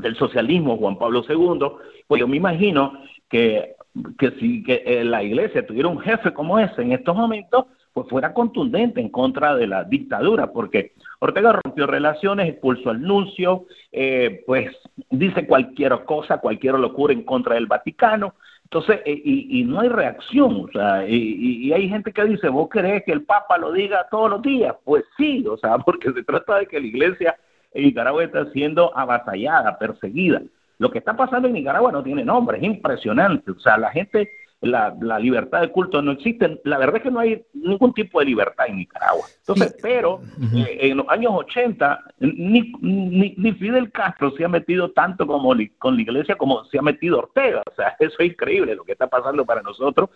del 0.00 0.16
socialismo 0.16 0.76
Juan 0.76 0.96
Pablo 0.96 1.24
II, 1.28 1.58
pues 2.06 2.20
yo 2.20 2.28
me 2.28 2.36
imagino 2.36 2.92
que, 3.28 3.74
que 4.18 4.30
si 4.32 4.62
que, 4.62 4.82
eh, 4.84 5.04
la 5.04 5.22
iglesia 5.22 5.66
tuviera 5.66 5.88
un 5.88 6.00
jefe 6.00 6.32
como 6.32 6.58
ese 6.58 6.82
en 6.82 6.92
estos 6.92 7.16
momentos, 7.16 7.66
pues 7.92 8.08
fuera 8.08 8.32
contundente 8.32 9.00
en 9.00 9.08
contra 9.08 9.56
de 9.56 9.66
la 9.66 9.84
dictadura, 9.84 10.52
porque 10.52 10.92
Ortega 11.20 11.52
rompió 11.52 11.86
relaciones, 11.86 12.48
expulsó 12.48 12.90
al 12.90 13.02
nuncio, 13.02 13.66
eh, 13.90 14.44
pues 14.46 14.76
dice 15.10 15.46
cualquier 15.46 16.04
cosa, 16.04 16.38
cualquier 16.38 16.74
locura 16.78 17.12
en 17.12 17.22
contra 17.22 17.54
del 17.54 17.66
Vaticano, 17.66 18.34
entonces, 18.70 19.00
eh, 19.06 19.22
y, 19.24 19.60
y, 19.60 19.64
no 19.64 19.80
hay 19.80 19.88
reacción, 19.88 20.66
o 20.66 20.68
sea, 20.70 21.08
y, 21.08 21.16
y, 21.16 21.72
hay 21.72 21.88
gente 21.88 22.12
que 22.12 22.22
dice, 22.24 22.50
¿vos 22.50 22.68
querés 22.68 23.02
que 23.02 23.12
el 23.12 23.22
Papa 23.22 23.56
lo 23.56 23.72
diga 23.72 24.06
todos 24.10 24.28
los 24.28 24.42
días? 24.42 24.76
Pues 24.84 25.04
sí, 25.16 25.42
o 25.48 25.56
sea, 25.56 25.78
porque 25.86 26.12
se 26.12 26.22
trata 26.22 26.58
de 26.58 26.66
que 26.66 26.78
la 26.78 26.86
iglesia 26.86 27.36
en 27.72 27.84
Nicaragua 27.84 28.24
está 28.24 28.44
siendo 28.52 28.94
avasallada, 28.94 29.78
perseguida. 29.78 30.42
Lo 30.78 30.90
que 30.90 30.98
está 30.98 31.16
pasando 31.16 31.48
en 31.48 31.54
Nicaragua 31.54 31.92
no 31.92 32.02
tiene 32.02 32.24
nombre, 32.24 32.58
es 32.58 32.64
impresionante, 32.64 33.50
o 33.50 33.60
sea, 33.60 33.76
la 33.78 33.90
gente 33.90 34.30
la, 34.60 34.96
la, 35.00 35.18
libertad 35.18 35.60
de 35.60 35.70
culto 35.70 36.02
no 36.02 36.12
existe. 36.12 36.60
La 36.64 36.78
verdad 36.78 36.96
es 36.96 37.02
que 37.02 37.10
no 37.10 37.20
hay 37.20 37.44
ningún 37.54 37.94
tipo 37.94 38.18
de 38.18 38.26
libertad 38.26 38.66
en 38.68 38.78
Nicaragua. 38.78 39.24
Entonces, 39.38 39.68
sí. 39.68 39.78
pero 39.80 40.20
eh, 40.56 40.78
en 40.80 40.96
los 40.96 41.08
años 41.08 41.32
80, 41.34 42.04
ni, 42.18 42.72
ni, 42.80 43.34
ni, 43.36 43.52
Fidel 43.52 43.92
Castro 43.92 44.32
se 44.32 44.44
ha 44.44 44.48
metido 44.48 44.90
tanto 44.90 45.26
como 45.26 45.54
con 45.78 45.94
la 45.96 46.02
iglesia 46.02 46.36
como 46.36 46.64
se 46.64 46.78
ha 46.78 46.82
metido 46.82 47.18
Ortega. 47.18 47.62
O 47.70 47.74
sea, 47.74 47.94
eso 48.00 48.16
es 48.18 48.30
increíble 48.30 48.74
lo 48.74 48.84
que 48.84 48.92
está 48.92 49.06
pasando 49.06 49.44
para 49.44 49.62
nosotros 49.62 50.10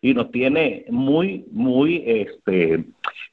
y 0.00 0.14
nos 0.14 0.30
tiene 0.30 0.84
muy, 0.90 1.44
muy 1.50 2.04
este, 2.06 2.84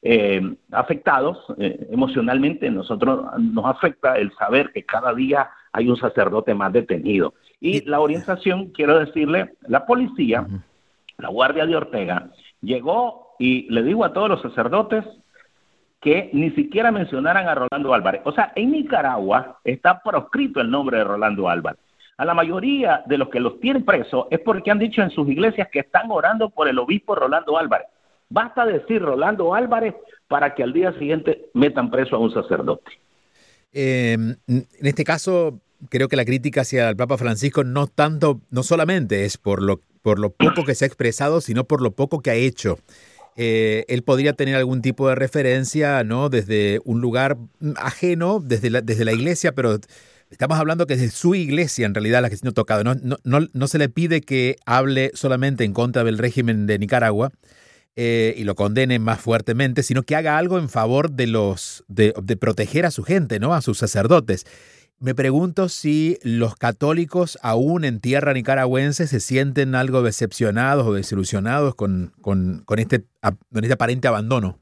eh, 0.02 0.56
afectados 0.72 1.38
eh, 1.60 1.88
emocionalmente. 1.92 2.72
Nosotros 2.72 3.24
nos 3.40 3.66
afecta 3.66 4.18
el 4.18 4.34
saber 4.34 4.72
que 4.74 4.84
cada 4.84 5.14
día 5.14 5.48
hay 5.76 5.90
un 5.90 5.98
sacerdote 5.98 6.54
más 6.54 6.72
detenido. 6.72 7.34
Y 7.60 7.82
la 7.82 8.00
orientación, 8.00 8.70
quiero 8.70 8.98
decirle, 8.98 9.56
la 9.68 9.86
policía, 9.86 10.48
la 11.18 11.28
guardia 11.28 11.66
de 11.66 11.76
Ortega, 11.76 12.30
llegó 12.62 13.36
y 13.40 13.70
le 13.70 13.84
digo 13.84 14.06
a 14.06 14.14
todos 14.14 14.30
los 14.30 14.42
sacerdotes 14.42 15.04
que 16.00 16.30
ni 16.32 16.52
siquiera 16.52 16.94
mencionaran 16.94 17.50
a 17.50 17.56
Rolando 17.56 17.94
Álvarez. 17.94 18.22
O 18.24 18.32
sea, 18.32 18.54
en 18.56 18.72
Nicaragua 18.72 19.60
está 19.66 20.02
proscrito 20.02 20.62
el 20.62 20.72
nombre 20.72 21.00
de 21.00 21.04
Rolando 21.04 21.50
Álvarez. 21.50 21.82
A 22.18 22.24
la 22.24 22.34
mayoría 22.34 23.04
de 23.06 23.18
los 23.18 23.28
que 23.28 23.42
los 23.42 23.60
tienen 23.60 23.84
presos 23.84 24.28
es 24.32 24.40
porque 24.40 24.72
han 24.72 24.80
dicho 24.80 25.02
en 25.02 25.12
sus 25.12 25.28
iglesias 25.28 25.68
que 25.74 25.80
están 25.80 26.10
orando 26.10 26.50
por 26.52 26.70
el 26.70 26.80
obispo 26.80 27.16
Rolando 27.16 27.58
Álvarez. 27.58 27.88
Basta 28.30 28.66
decir 28.66 29.02
Rolando 29.02 29.54
Álvarez 29.54 29.94
para 30.30 30.56
que 30.56 30.64
al 30.64 30.72
día 30.72 30.94
siguiente 30.94 31.50
metan 31.54 31.92
preso 31.92 32.16
a 32.16 32.20
un 32.20 32.34
sacerdote. 32.34 32.92
Em, 33.78 34.38
en 34.48 34.86
este 34.88 35.04
caso, 35.04 35.60
creo 35.90 36.08
que 36.08 36.16
la 36.16 36.26
crítica 36.26 36.62
hacia 36.62 36.90
el 36.90 36.96
Papa 36.96 37.18
Francisco 37.18 37.64
no 37.64 37.88
tanto, 37.88 38.42
no 38.50 38.64
solamente 38.64 39.26
es 39.26 39.38
por 39.38 39.62
lo, 39.62 39.82
por 40.02 40.20
lo 40.20 40.32
poco 40.32 40.66
que 40.66 40.76
se 40.76 40.86
ha 40.86 40.88
expresado, 40.88 41.42
sino 41.42 41.66
por 41.66 41.82
lo 41.82 41.92
poco 41.92 42.22
que 42.22 42.32
ha 42.32 42.36
hecho. 42.36 42.78
Eh, 43.38 43.84
él 43.90 44.04
podría 44.04 44.34
tener 44.34 44.56
algún 44.56 44.82
tipo 44.82 45.10
de 45.10 45.16
referencia, 45.16 46.04
¿no? 46.04 46.30
Desde 46.30 46.80
un 46.86 47.02
lugar 47.02 47.38
ajeno, 47.76 48.40
desde 48.40 48.70
la, 48.70 48.82
desde 48.82 49.04
la 49.04 49.12
iglesia, 49.12 49.54
pero 49.54 49.78
estamos 50.30 50.58
hablando 50.58 50.88
que 50.88 50.94
es 50.94 51.14
su 51.14 51.36
iglesia 51.36 51.86
en 51.86 51.94
realidad 51.94 52.22
la 52.22 52.30
que 52.30 52.36
está 52.36 52.52
tocado. 52.52 52.84
No, 52.84 52.96
no, 53.24 53.40
no, 53.52 53.68
se 53.68 53.78
le 53.78 53.90
pide 53.90 54.22
que 54.22 54.56
hable 54.66 55.12
solamente 55.16 55.66
en 55.66 55.74
contra 55.74 56.04
del 56.06 56.18
régimen 56.18 56.66
de 56.66 56.80
Nicaragua 56.80 57.32
eh, 57.98 58.34
y 58.38 58.46
lo 58.46 58.56
condene 58.56 59.00
más 59.00 59.20
fuertemente, 59.20 59.84
sino 59.84 60.04
que 60.04 60.16
haga 60.16 60.38
algo 60.38 60.58
en 60.58 60.70
favor 60.70 61.12
de 61.12 61.28
los 61.28 61.84
de, 61.90 62.14
de 62.24 62.38
proteger 62.38 62.86
a 62.86 62.92
su 62.92 63.04
gente, 63.04 63.40
¿no? 63.40 63.54
A 63.54 63.62
sus 63.62 63.78
sacerdotes. 63.78 64.46
Me 65.06 65.14
pregunto 65.14 65.70
si 65.70 66.18
los 66.24 66.56
católicos 66.56 67.38
aún 67.44 67.86
en 67.86 68.02
tierra 68.02 68.34
nicaragüense 68.34 69.06
se 69.06 69.20
sienten 69.20 69.76
algo 69.76 70.02
decepcionados 70.02 70.88
o 70.88 70.94
desilusionados 70.94 71.76
con, 71.76 72.14
con, 72.24 72.66
este, 72.76 73.04
con 73.22 73.64
este 73.64 73.74
aparente 73.76 74.08
abandono. 74.08 74.58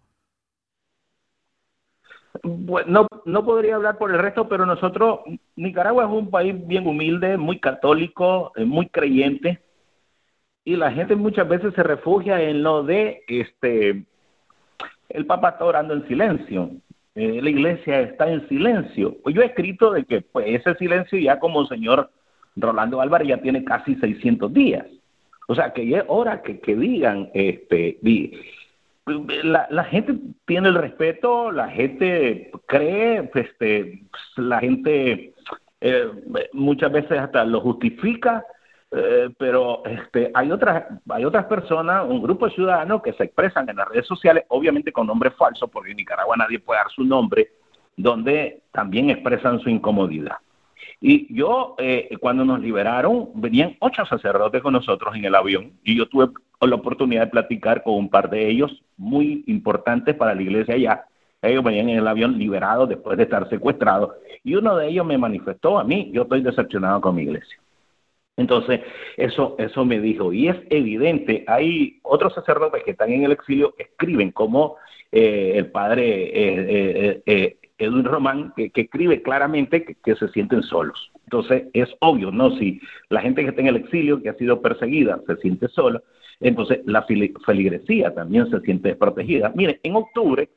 Bueno, 2.44 3.08
no, 3.10 3.22
no 3.24 3.46
podría 3.46 3.76
hablar 3.76 3.98
por 3.98 4.12
el 4.12 4.20
resto, 4.20 4.50
pero 4.50 4.66
nosotros, 4.66 5.22
Nicaragua 5.56 6.04
es 6.04 6.10
un 6.12 6.30
país 6.30 6.54
bien 6.68 6.88
humilde, 6.88 7.38
muy 7.38 7.62
católico, 7.62 8.52
eh, 8.58 8.66
muy 8.66 8.90
creyente, 8.90 9.62
y 10.66 10.76
la 10.76 10.92
gente 10.92 11.16
muchas 11.16 11.48
veces 11.48 11.74
se 11.74 11.84
refugia 11.84 12.42
en 12.42 12.64
lo 12.64 12.84
de, 12.84 13.24
este, 13.30 14.04
el 15.08 15.26
Papa 15.26 15.52
está 15.52 15.64
orando 15.64 15.94
en 15.94 16.06
silencio. 16.10 16.70
Eh, 17.16 17.42
la 17.42 17.50
iglesia 17.50 18.02
está 18.02 18.30
en 18.30 18.48
silencio. 18.50 19.16
Pues 19.24 19.36
yo 19.36 19.42
he 19.42 19.46
escrito 19.46 19.92
de 19.92 20.04
que 20.06 20.22
pues, 20.22 20.48
ese 20.48 20.76
silencio 20.76 21.20
ya 21.20 21.40
como 21.40 21.66
señor 21.68 22.10
Rolando 22.56 23.02
Álvarez 23.02 23.28
ya 23.28 23.38
tiene 23.38 23.64
casi 23.64 23.96
600 23.96 24.54
días. 24.54 24.86
O 25.48 25.56
sea, 25.56 25.74
que 25.74 25.88
ya 25.88 26.00
es 26.00 26.06
hora 26.08 26.42
que, 26.42 26.60
que 26.60 26.76
digan, 26.76 27.30
este, 27.34 28.00
la, 29.44 29.68
la, 29.70 29.84
gente 29.84 30.16
tiene 30.46 30.70
el 30.70 30.76
respeto, 30.76 31.52
la 31.52 31.70
gente 31.70 32.52
cree, 32.66 33.30
este, 33.36 34.04
la 34.38 34.60
gente 34.60 35.34
eh, 35.82 36.08
muchas 36.54 36.92
veces 36.92 37.20
hasta 37.20 37.44
lo 37.44 37.60
justifica, 37.60 38.46
eh, 38.96 39.30
pero 39.38 39.84
este, 39.86 40.32
hay 40.34 40.52
otras 40.52 40.84
hay 41.10 41.26
otras 41.26 41.46
personas, 41.46 42.06
un 42.08 42.22
grupo 42.22 42.46
de 42.46 42.54
ciudadanos 42.54 43.02
que 43.02 43.14
se 43.14 43.24
expresan 43.24 43.68
en 43.70 43.78
las 43.78 43.88
redes 43.88 44.06
sociales, 44.06 44.46
obviamente 44.50 44.92
con 44.92 45.08
nombres 45.08 45.34
falsos, 45.36 45.70
porque 45.72 45.92
en 45.92 45.98
Nicaragua 45.98 46.36
nadie 46.38 46.60
puede 46.60 46.80
dar 46.80 46.92
su 46.92 47.04
nombre, 47.04 47.50
donde 47.98 48.62
también 48.72 49.10
expresan 49.10 49.60
su 49.60 49.70
incomodidad. 49.70 50.38
Y 51.02 51.34
yo, 51.34 51.76
eh, 51.80 52.16
cuando 52.20 52.46
nos 52.46 52.60
liberaron, 52.60 53.30
venían 53.34 53.76
ocho 53.80 54.06
sacerdotes 54.06 54.62
con 54.62 54.74
nosotros 54.74 55.16
en 55.16 55.26
el 55.26 55.36
avión 55.36 55.74
y 55.84 55.98
yo 55.98 56.08
tuve 56.08 56.30
la 56.62 56.76
oportunidad 56.76 57.24
de 57.24 57.32
platicar 57.32 57.84
con 57.84 57.96
un 57.96 58.10
par 58.10 58.30
de 58.30 58.48
ellos 58.48 58.84
muy 58.96 59.44
importantes 59.48 60.16
para 60.16 60.36
la 60.36 60.42
iglesia 60.42 60.76
allá. 60.76 61.06
Ellos 61.42 61.64
venían 61.64 61.90
en 61.90 61.98
el 61.98 62.08
avión 62.08 62.38
liberados 62.38 62.88
después 62.88 63.18
de 63.18 63.24
estar 63.24 63.50
secuestrados 63.50 64.12
y 64.44 64.56
uno 64.56 64.78
de 64.78 64.88
ellos 64.88 65.06
me 65.06 65.18
manifestó 65.18 65.80
a 65.80 65.84
mí, 65.84 66.10
yo 66.14 66.22
estoy 66.24 66.42
decepcionado 66.42 67.02
con 67.02 67.16
mi 67.16 67.24
iglesia. 67.24 67.58
Entonces, 68.36 68.82
eso, 69.18 69.56
eso 69.60 69.86
me 69.86 70.00
dijo, 70.00 70.34
y 70.34 70.48
es 70.48 70.58
evidente, 70.70 71.44
hay 71.48 72.00
otros 72.02 72.34
sacerdotes 72.34 72.84
que 72.84 72.92
están 72.92 73.12
en 73.12 73.24
el 73.24 73.32
exilio, 73.32 73.76
escriben 73.78 74.32
como 74.32 74.78
eh, 75.12 75.54
el 75.56 75.68
padre 75.68 76.06
eh, 76.34 77.22
eh, 77.28 77.58
Edwin 77.78 78.06
Román, 78.06 78.54
que, 78.56 78.72
escribe 78.74 79.22
claramente 79.22 79.84
que, 79.84 80.16
se 80.16 80.28
sienten 80.30 80.64
solos. 80.64 81.12
Entonces, 81.26 81.66
es 81.74 81.90
obvio, 82.00 82.32
¿no? 82.32 82.58
Si 82.58 82.82
la 83.10 83.22
gente 83.22 83.44
que 83.44 83.50
está 83.50 83.62
en 83.62 83.68
el 83.68 83.76
exilio, 83.76 84.22
que 84.22 84.30
ha 84.30 84.36
sido 84.36 84.62
perseguida, 84.62 85.20
se 85.28 85.36
siente 85.38 85.68
sola, 85.68 86.02
entonces 86.40 86.80
la 86.86 87.04
feligresía 87.04 88.14
también 88.16 88.50
se 88.50 88.60
siente 88.62 88.90
desprotegida. 88.90 89.52
Mire, 89.54 89.80
en 89.84 89.96
octubre, 89.96 90.50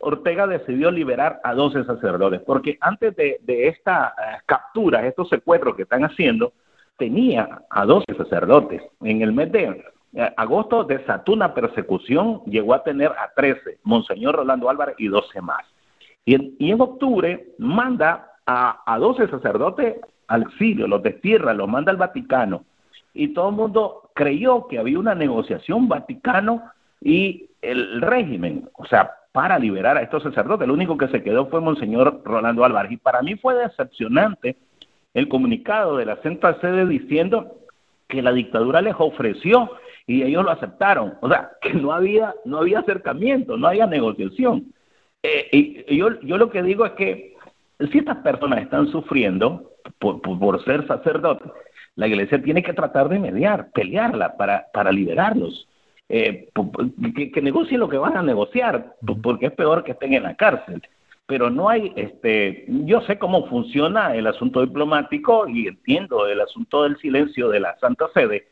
Ortega 0.00 0.48
decidió 0.48 0.90
liberar 0.90 1.40
a 1.44 1.54
12 1.54 1.84
sacerdotes, 1.84 2.40
porque 2.40 2.76
antes 2.80 3.14
de, 3.14 3.38
de 3.42 3.68
esta 3.68 4.14
captura, 4.46 5.06
estos 5.06 5.28
secuestros 5.28 5.76
que 5.76 5.82
están 5.82 6.04
haciendo, 6.04 6.52
tenía 7.00 7.62
a 7.70 7.86
12 7.86 8.14
sacerdotes. 8.14 8.82
En 9.00 9.22
el 9.22 9.32
mes 9.32 9.50
de 9.50 9.82
eh, 10.12 10.32
agosto 10.36 10.84
desató 10.84 11.32
una 11.32 11.54
persecución, 11.54 12.42
llegó 12.44 12.74
a 12.74 12.84
tener 12.84 13.10
a 13.10 13.32
13, 13.34 13.78
Monseñor 13.84 14.36
Rolando 14.36 14.68
Álvarez 14.68 14.94
y 14.98 15.08
12 15.08 15.40
más. 15.40 15.64
Y 16.26 16.34
en, 16.70 16.80
octubre 16.80 17.54
manda 17.58 18.32
a, 18.46 18.82
a 18.84 18.98
12 18.98 19.28
sacerdotes 19.28 19.96
al 20.28 20.42
exilio, 20.42 20.86
los 20.86 21.02
destierra, 21.02 21.54
los 21.54 21.66
manda 21.66 21.90
al 21.90 21.96
Vaticano. 21.96 22.64
Y 23.14 23.28
todo 23.28 23.48
el 23.48 23.56
mundo 23.56 24.10
creyó 24.14 24.68
que 24.68 24.78
había 24.78 24.98
una 24.98 25.14
negociación 25.14 25.88
Vaticano 25.88 26.62
y 27.00 27.48
el 27.62 28.02
régimen, 28.02 28.68
o 28.74 28.84
sea, 28.84 29.10
para 29.32 29.58
liberar 29.58 29.96
a 29.96 30.02
estos 30.02 30.22
sacerdotes. 30.22 30.66
El 30.66 30.72
único 30.72 30.98
que 30.98 31.08
se 31.08 31.22
quedó 31.22 31.46
fue 31.46 31.62
Monseñor 31.62 32.20
Rolando 32.24 32.64
Álvarez. 32.64 32.92
Y 32.92 32.96
para 32.98 33.22
mí 33.22 33.36
fue 33.36 33.54
decepcionante 33.54 34.56
el 35.14 35.28
comunicado 35.28 35.96
de 35.96 36.06
la 36.06 36.20
Santa 36.22 36.60
Sede 36.60 36.86
diciendo 36.86 37.56
que 38.08 38.22
la 38.22 38.32
dictadura 38.32 38.80
les 38.82 38.94
ofreció 38.98 39.70
y 40.06 40.22
ellos 40.22 40.44
lo 40.44 40.50
aceptaron. 40.50 41.14
O 41.20 41.28
sea, 41.28 41.52
que 41.62 41.74
no 41.74 41.92
había, 41.92 42.34
no 42.44 42.58
había 42.58 42.80
acercamiento, 42.80 43.56
no 43.56 43.68
había 43.68 43.86
negociación. 43.86 44.72
Eh, 45.22 45.84
y 45.88 45.96
yo, 45.96 46.20
yo 46.20 46.38
lo 46.38 46.50
que 46.50 46.62
digo 46.62 46.84
es 46.86 46.92
que 46.92 47.36
si 47.90 47.98
estas 47.98 48.18
personas 48.18 48.62
están 48.62 48.88
sufriendo 48.88 49.72
por, 49.98 50.20
por, 50.20 50.64
ser 50.64 50.86
sacerdotes, 50.86 51.50
la 51.96 52.06
iglesia 52.06 52.42
tiene 52.42 52.62
que 52.62 52.72
tratar 52.72 53.08
de 53.08 53.18
mediar, 53.18 53.70
pelearla 53.72 54.36
para, 54.36 54.66
para 54.72 54.92
liberarlos. 54.92 55.66
Eh, 56.08 56.48
que, 57.14 57.30
que 57.30 57.42
negocien 57.42 57.78
lo 57.78 57.88
que 57.88 57.96
van 57.96 58.16
a 58.16 58.22
negociar, 58.22 58.96
porque 59.22 59.46
es 59.46 59.52
peor 59.52 59.84
que 59.84 59.92
estén 59.92 60.14
en 60.14 60.24
la 60.24 60.34
cárcel 60.34 60.82
pero 61.30 61.48
no 61.48 61.68
hay, 61.68 61.92
este, 61.94 62.64
yo 62.66 63.02
sé 63.02 63.16
cómo 63.16 63.48
funciona 63.48 64.16
el 64.16 64.26
asunto 64.26 64.62
diplomático 64.62 65.46
y 65.46 65.68
entiendo 65.68 66.26
el 66.26 66.40
asunto 66.40 66.82
del 66.82 66.98
silencio 66.98 67.48
de 67.50 67.60
la 67.60 67.78
Santa 67.78 68.06
Sede, 68.12 68.48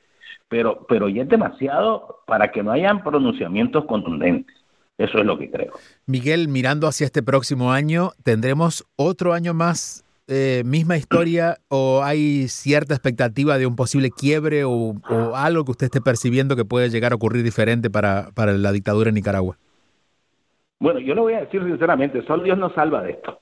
pero, 0.49 0.87
pero 0.89 1.09
ya 1.09 1.23
es 1.23 1.29
demasiado 1.29 2.21
para 2.25 2.53
que 2.53 2.63
no 2.63 2.71
hayan 2.71 3.03
pronunciamientos 3.03 3.85
contundentes. 3.87 4.55
Eso 4.97 5.19
es 5.19 5.27
lo 5.27 5.37
que 5.37 5.51
creo. 5.51 5.73
Miguel, 6.07 6.47
mirando 6.47 6.87
hacia 6.87 7.07
este 7.07 7.21
próximo 7.21 7.73
año, 7.73 8.13
¿tendremos 8.23 8.87
otro 8.95 9.33
año 9.35 9.55
más 9.55 10.05
eh, 10.29 10.63
misma 10.65 10.97
historia 10.97 11.59
o 11.69 12.05
hay 12.05 12.47
cierta 12.47 12.95
expectativa 12.95 13.59
de 13.59 13.67
un 13.67 13.75
posible 13.75 14.13
quiebre 14.13 14.63
o, 14.65 14.95
algo 15.35 15.65
que 15.65 15.73
usted 15.73 15.87
esté 15.87 16.01
percibiendo 16.01 16.55
que 16.55 16.65
puede 16.65 16.91
llegar 16.91 17.11
a 17.11 17.17
ocurrir 17.17 17.43
diferente 17.43 17.91
para, 17.91 18.31
para 18.35 18.53
la 18.53 18.71
dictadura 18.71 19.09
en 19.09 19.17
Nicaragua? 19.17 19.59
Bueno, 20.81 21.01
yo 21.01 21.15
lo 21.15 21.23
voy 21.23 21.35
a 21.35 21.41
decir 21.41 21.63
sinceramente, 21.65 22.23
solo 22.23 22.45
Dios 22.45 22.57
nos 22.57 22.73
salva 22.73 23.03
de 23.03 23.13
esto. 23.13 23.41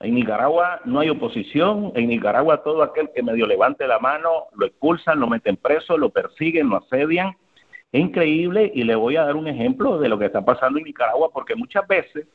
En 0.00 0.14
Nicaragua 0.14 0.80
no 0.84 1.00
hay 1.00 1.08
oposición, 1.08 1.92
en 1.94 2.08
Nicaragua 2.08 2.62
todo 2.64 2.82
aquel 2.82 3.10
que 3.14 3.22
medio 3.22 3.46
levante 3.46 3.86
la 3.86 4.00
mano 4.00 4.48
lo 4.56 4.66
expulsan, 4.66 5.20
lo 5.20 5.28
meten 5.28 5.56
preso, 5.56 5.96
lo 5.96 6.10
persiguen, 6.10 6.68
lo 6.68 6.78
asedian. 6.78 7.32
Es 7.92 8.00
increíble 8.00 8.72
y 8.74 8.82
le 8.82 8.96
voy 8.96 9.16
a 9.16 9.24
dar 9.24 9.36
un 9.36 9.46
ejemplo 9.46 10.00
de 10.00 10.08
lo 10.08 10.18
que 10.18 10.24
está 10.26 10.44
pasando 10.44 10.78
en 10.78 10.84
Nicaragua 10.84 11.30
porque 11.32 11.54
muchas 11.54 11.86
veces 11.86 12.26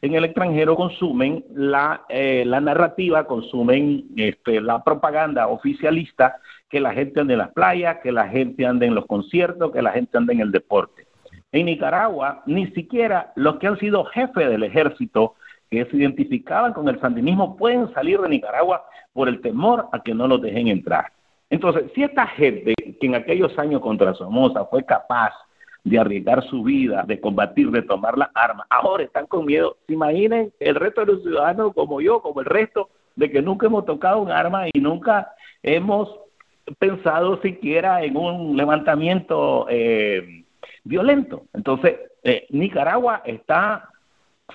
en 0.00 0.14
el 0.14 0.24
extranjero 0.24 0.76
consumen 0.76 1.44
la, 1.52 2.02
eh, 2.08 2.44
la 2.46 2.60
narrativa, 2.60 3.26
consumen 3.26 4.04
este, 4.16 4.60
la 4.60 4.84
propaganda 4.84 5.48
oficialista, 5.48 6.36
que 6.70 6.78
la 6.78 6.92
gente 6.92 7.20
ande 7.20 7.32
en 7.32 7.38
las 7.38 7.52
playas, 7.52 7.98
que 8.00 8.12
la 8.12 8.28
gente 8.28 8.64
ande 8.64 8.86
en 8.86 8.94
los 8.94 9.06
conciertos, 9.06 9.72
que 9.72 9.82
la 9.82 9.90
gente 9.90 10.16
ande 10.16 10.34
en 10.34 10.40
el 10.40 10.52
deporte. 10.52 11.07
En 11.52 11.66
Nicaragua, 11.66 12.42
ni 12.46 12.66
siquiera 12.68 13.32
los 13.34 13.56
que 13.56 13.66
han 13.66 13.78
sido 13.78 14.04
jefes 14.04 14.48
del 14.48 14.64
ejército 14.64 15.34
que 15.70 15.84
se 15.86 15.96
identificaban 15.96 16.72
con 16.72 16.88
el 16.88 17.00
sandinismo 17.00 17.56
pueden 17.56 17.92
salir 17.94 18.20
de 18.20 18.28
Nicaragua 18.28 18.84
por 19.12 19.28
el 19.28 19.40
temor 19.40 19.88
a 19.92 20.02
que 20.02 20.14
no 20.14 20.26
los 20.26 20.42
dejen 20.42 20.68
entrar. 20.68 21.12
Entonces, 21.50 21.90
si 21.94 22.02
esta 22.02 22.26
gente 22.26 22.74
que 22.76 23.06
en 23.06 23.14
aquellos 23.14 23.58
años 23.58 23.80
contra 23.80 24.14
Somoza 24.14 24.66
fue 24.66 24.84
capaz 24.84 25.32
de 25.84 25.98
arriesgar 25.98 26.44
su 26.44 26.62
vida, 26.62 27.04
de 27.06 27.20
combatir, 27.20 27.70
de 27.70 27.82
tomar 27.82 28.18
la 28.18 28.30
arma, 28.34 28.66
ahora 28.68 29.04
están 29.04 29.26
con 29.26 29.46
miedo, 29.46 29.78
se 29.86 29.94
imaginen 29.94 30.52
el 30.60 30.74
resto 30.74 31.00
de 31.00 31.12
los 31.14 31.22
ciudadanos 31.22 31.72
como 31.74 32.00
yo, 32.00 32.20
como 32.20 32.40
el 32.40 32.46
resto, 32.46 32.90
de 33.16 33.30
que 33.30 33.40
nunca 33.40 33.66
hemos 33.66 33.86
tocado 33.86 34.20
un 34.20 34.30
arma 34.30 34.66
y 34.72 34.80
nunca 34.80 35.32
hemos 35.62 36.14
pensado 36.78 37.40
siquiera 37.40 38.02
en 38.04 38.16
un 38.16 38.56
levantamiento 38.56 39.66
eh, 39.70 40.44
violento. 40.88 41.44
Entonces, 41.52 41.96
eh, 42.24 42.46
Nicaragua 42.50 43.22
está 43.24 43.90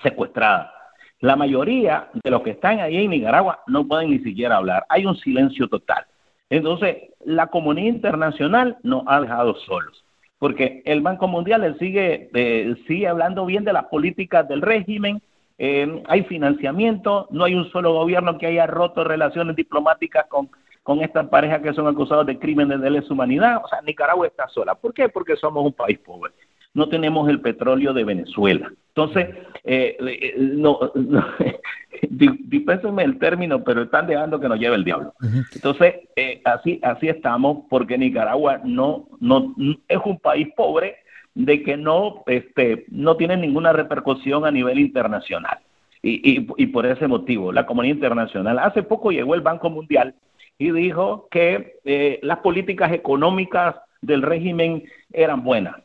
secuestrada. 0.02 0.72
La 1.20 1.36
mayoría 1.36 2.10
de 2.22 2.30
los 2.30 2.42
que 2.42 2.50
están 2.50 2.80
ahí 2.80 2.96
en 2.96 3.10
Nicaragua 3.10 3.60
no 3.66 3.86
pueden 3.86 4.10
ni 4.10 4.18
siquiera 4.18 4.56
hablar. 4.56 4.84
Hay 4.88 5.06
un 5.06 5.16
silencio 5.16 5.68
total. 5.68 6.04
Entonces, 6.50 6.96
la 7.24 7.46
comunidad 7.46 7.94
internacional 7.94 8.76
nos 8.82 9.04
ha 9.06 9.20
dejado 9.20 9.54
solos, 9.60 10.04
porque 10.38 10.82
el 10.84 11.00
Banco 11.00 11.26
Mundial 11.26 11.76
sigue, 11.78 12.28
eh, 12.34 12.74
sigue 12.86 13.08
hablando 13.08 13.46
bien 13.46 13.64
de 13.64 13.72
las 13.72 13.84
políticas 13.84 14.46
del 14.46 14.60
régimen, 14.60 15.22
eh, 15.56 16.02
hay 16.06 16.24
financiamiento, 16.24 17.28
no 17.30 17.44
hay 17.44 17.54
un 17.54 17.70
solo 17.70 17.92
gobierno 17.92 18.36
que 18.36 18.46
haya 18.46 18.66
roto 18.66 19.04
relaciones 19.04 19.56
diplomáticas 19.56 20.26
con, 20.26 20.50
con 20.84 21.00
estas 21.00 21.26
parejas 21.28 21.62
que 21.62 21.72
son 21.72 21.88
acusados 21.88 22.26
de 22.26 22.38
crímenes 22.38 22.80
de 22.80 22.90
lesa 22.90 23.12
humanidad. 23.12 23.62
O 23.64 23.68
sea, 23.68 23.80
Nicaragua 23.80 24.26
está 24.26 24.46
sola. 24.48 24.74
¿Por 24.74 24.92
qué? 24.92 25.08
Porque 25.08 25.34
somos 25.34 25.64
un 25.64 25.72
país 25.72 25.98
pobre. 25.98 26.32
No 26.74 26.88
tenemos 26.88 27.28
el 27.30 27.40
petróleo 27.40 27.94
de 27.94 28.04
Venezuela. 28.04 28.70
Entonces, 28.88 29.28
eh, 29.64 29.96
eh 29.98 30.34
no, 30.36 30.78
no 30.94 31.26
el 33.00 33.18
término, 33.18 33.64
pero 33.64 33.82
están 33.82 34.06
dejando 34.06 34.38
que 34.38 34.48
nos 34.48 34.58
lleve 34.58 34.76
el 34.76 34.84
diablo. 34.84 35.14
Entonces, 35.54 35.94
eh, 36.16 36.42
así, 36.44 36.80
así 36.82 37.08
estamos, 37.08 37.64
porque 37.70 37.96
Nicaragua 37.96 38.60
no, 38.62 39.08
no 39.20 39.54
es 39.88 39.98
un 40.04 40.18
país 40.18 40.48
pobre 40.54 40.96
de 41.34 41.62
que 41.62 41.78
no, 41.78 42.24
este, 42.26 42.84
no 42.88 43.16
tiene 43.16 43.38
ninguna 43.38 43.72
repercusión 43.72 44.44
a 44.44 44.50
nivel 44.50 44.78
internacional. 44.80 45.60
Y, 46.02 46.38
y, 46.38 46.46
y, 46.58 46.66
por 46.66 46.84
ese 46.84 47.08
motivo, 47.08 47.50
la 47.50 47.64
comunidad 47.64 47.94
internacional. 47.94 48.58
Hace 48.58 48.82
poco 48.82 49.10
llegó 49.10 49.34
el 49.34 49.40
Banco 49.40 49.70
Mundial 49.70 50.14
y 50.58 50.70
dijo 50.70 51.28
que 51.30 51.76
eh, 51.84 52.20
las 52.22 52.38
políticas 52.38 52.92
económicas 52.92 53.76
del 54.00 54.22
régimen 54.22 54.84
eran 55.12 55.42
buenas, 55.42 55.76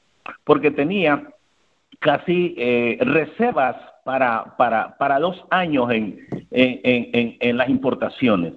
porque 0.43 0.71
tenía 0.71 1.29
casi 1.99 2.55
eh, 2.57 2.97
reservas 3.01 3.75
para, 4.03 4.55
para, 4.57 4.97
para 4.97 5.19
dos 5.19 5.43
años 5.49 5.91
en, 5.91 6.19
en, 6.51 6.79
en, 6.83 7.37
en 7.39 7.57
las 7.57 7.69
importaciones. 7.69 8.53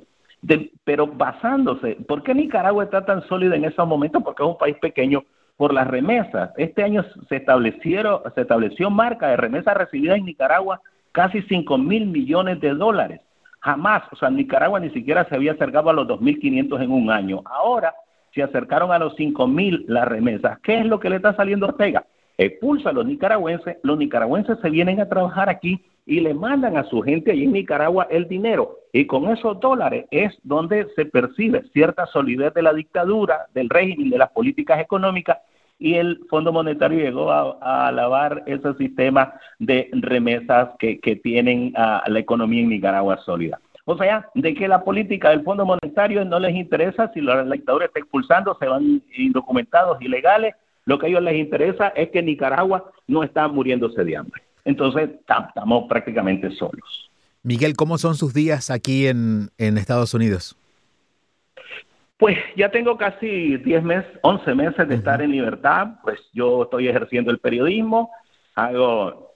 pero 0.84 1.06
basándose, 1.06 1.96
¿por 2.06 2.22
qué 2.22 2.34
Nicaragua 2.34 2.84
está 2.84 3.04
tan 3.04 3.26
sólida 3.28 3.56
en 3.56 3.64
esos 3.64 3.86
momentos? 3.86 4.22
Porque 4.22 4.42
es 4.42 4.48
un 4.48 4.58
país 4.58 4.76
pequeño 4.80 5.24
por 5.56 5.72
las 5.72 5.86
remesas. 5.86 6.50
Este 6.56 6.82
año 6.82 7.04
se 7.28 7.36
establecieron, 7.36 8.20
se 8.34 8.40
estableció 8.40 8.90
marca 8.90 9.28
de 9.28 9.36
remesas 9.36 9.76
recibidas 9.76 10.18
en 10.18 10.24
Nicaragua 10.24 10.80
casi 11.12 11.42
5 11.42 11.78
mil 11.78 12.06
millones 12.06 12.60
de 12.60 12.74
dólares. 12.74 13.20
Jamás, 13.62 14.02
o 14.10 14.16
sea, 14.16 14.28
Nicaragua 14.28 14.80
ni 14.80 14.90
siquiera 14.90 15.24
se 15.28 15.36
había 15.36 15.52
acercado 15.52 15.88
a 15.88 15.92
los 15.92 16.08
2.500 16.08 16.82
en 16.82 16.90
un 16.90 17.10
año. 17.10 17.42
Ahora 17.44 17.94
se 18.34 18.42
acercaron 18.42 18.90
a 18.90 18.98
los 18.98 19.16
5.000 19.16 19.84
las 19.86 20.08
remesas. 20.08 20.58
¿Qué 20.60 20.78
es 20.78 20.86
lo 20.86 20.98
que 20.98 21.08
le 21.08 21.16
está 21.16 21.34
saliendo 21.36 21.66
Ortega? 21.66 22.04
Expulsa 22.38 22.90
a 22.90 22.92
los 22.92 23.06
nicaragüenses, 23.06 23.76
los 23.84 23.98
nicaragüenses 23.98 24.58
se 24.60 24.70
vienen 24.70 25.00
a 25.00 25.08
trabajar 25.08 25.48
aquí 25.48 25.80
y 26.06 26.18
le 26.18 26.34
mandan 26.34 26.76
a 26.76 26.84
su 26.84 27.02
gente 27.02 27.30
allí 27.30 27.44
en 27.44 27.52
Nicaragua 27.52 28.08
el 28.10 28.26
dinero. 28.26 28.78
Y 28.92 29.06
con 29.06 29.30
esos 29.30 29.60
dólares 29.60 30.06
es 30.10 30.36
donde 30.42 30.88
se 30.96 31.06
percibe 31.06 31.62
cierta 31.72 32.06
solidez 32.06 32.52
de 32.54 32.62
la 32.62 32.72
dictadura, 32.72 33.46
del 33.54 33.70
régimen, 33.70 34.10
de 34.10 34.18
las 34.18 34.30
políticas 34.30 34.80
económicas 34.80 35.38
y 35.82 35.96
el 35.96 36.20
Fondo 36.30 36.52
Monetario 36.52 37.00
llegó 37.00 37.32
a, 37.32 37.88
alabar 37.88 38.44
ese 38.46 38.72
sistema 38.74 39.34
de 39.58 39.90
remesas 39.92 40.68
que, 40.78 41.20
tienen 41.24 41.72
a 41.76 42.04
la 42.06 42.20
economía 42.20 42.62
en 42.62 42.68
Nicaragua 42.68 43.18
sólida. 43.24 43.58
O 43.84 43.98
sea, 43.98 44.28
de 44.36 44.54
que 44.54 44.68
la 44.68 44.84
política 44.84 45.30
del 45.30 45.42
Fondo 45.42 45.66
Monetario 45.66 46.24
no 46.24 46.38
les 46.38 46.54
interesa 46.54 47.10
si 47.12 47.20
la, 47.20 47.42
dictadura 47.42 47.86
está 47.86 47.98
expulsando, 47.98 48.56
se 48.60 48.66
van 48.66 49.02
indocumentados, 49.16 50.00
ilegales, 50.00 50.54
lo 50.84 51.00
que 51.00 51.06
a 51.06 51.08
ellos 51.08 51.22
les 51.22 51.34
interesa 51.34 51.88
es 51.88 52.10
que 52.10 52.22
Nicaragua 52.22 52.92
no 53.08 53.24
está 53.24 53.48
muriéndose 53.48 54.04
de 54.04 54.16
hambre. 54.16 54.40
Entonces, 54.64 55.10
estamos 55.18 55.88
prácticamente 55.88 56.48
solos. 56.52 57.10
Miguel, 57.42 57.74
¿cómo 57.74 57.98
son 57.98 58.14
sus 58.14 58.32
días 58.32 58.70
aquí 58.70 59.08
en 59.08 59.50
Estados 59.58 60.14
Unidos? 60.14 60.56
Pues 62.22 62.38
ya 62.56 62.68
tengo 62.68 62.96
casi 62.96 63.56
10 63.56 63.82
meses, 63.82 64.06
11 64.22 64.54
meses 64.54 64.86
de 64.86 64.94
estar 64.94 65.20
en 65.20 65.32
libertad, 65.32 65.88
pues 66.04 66.20
yo 66.32 66.62
estoy 66.62 66.86
ejerciendo 66.86 67.32
el 67.32 67.40
periodismo, 67.40 68.12
hago 68.54 69.32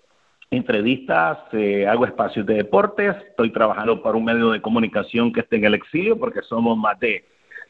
entrevistas, 0.52 1.36
eh, 1.50 1.84
hago 1.88 2.06
espacios 2.06 2.46
de 2.46 2.54
deportes, 2.54 3.16
estoy 3.30 3.50
trabajando 3.50 4.00
para 4.00 4.16
un 4.16 4.24
medio 4.24 4.52
de 4.52 4.62
comunicación 4.62 5.32
que 5.32 5.40
esté 5.40 5.56
en 5.56 5.64
el 5.64 5.74
exilio, 5.74 6.16
porque 6.16 6.42
somos 6.42 6.78
más 6.78 6.96
de 7.00 7.24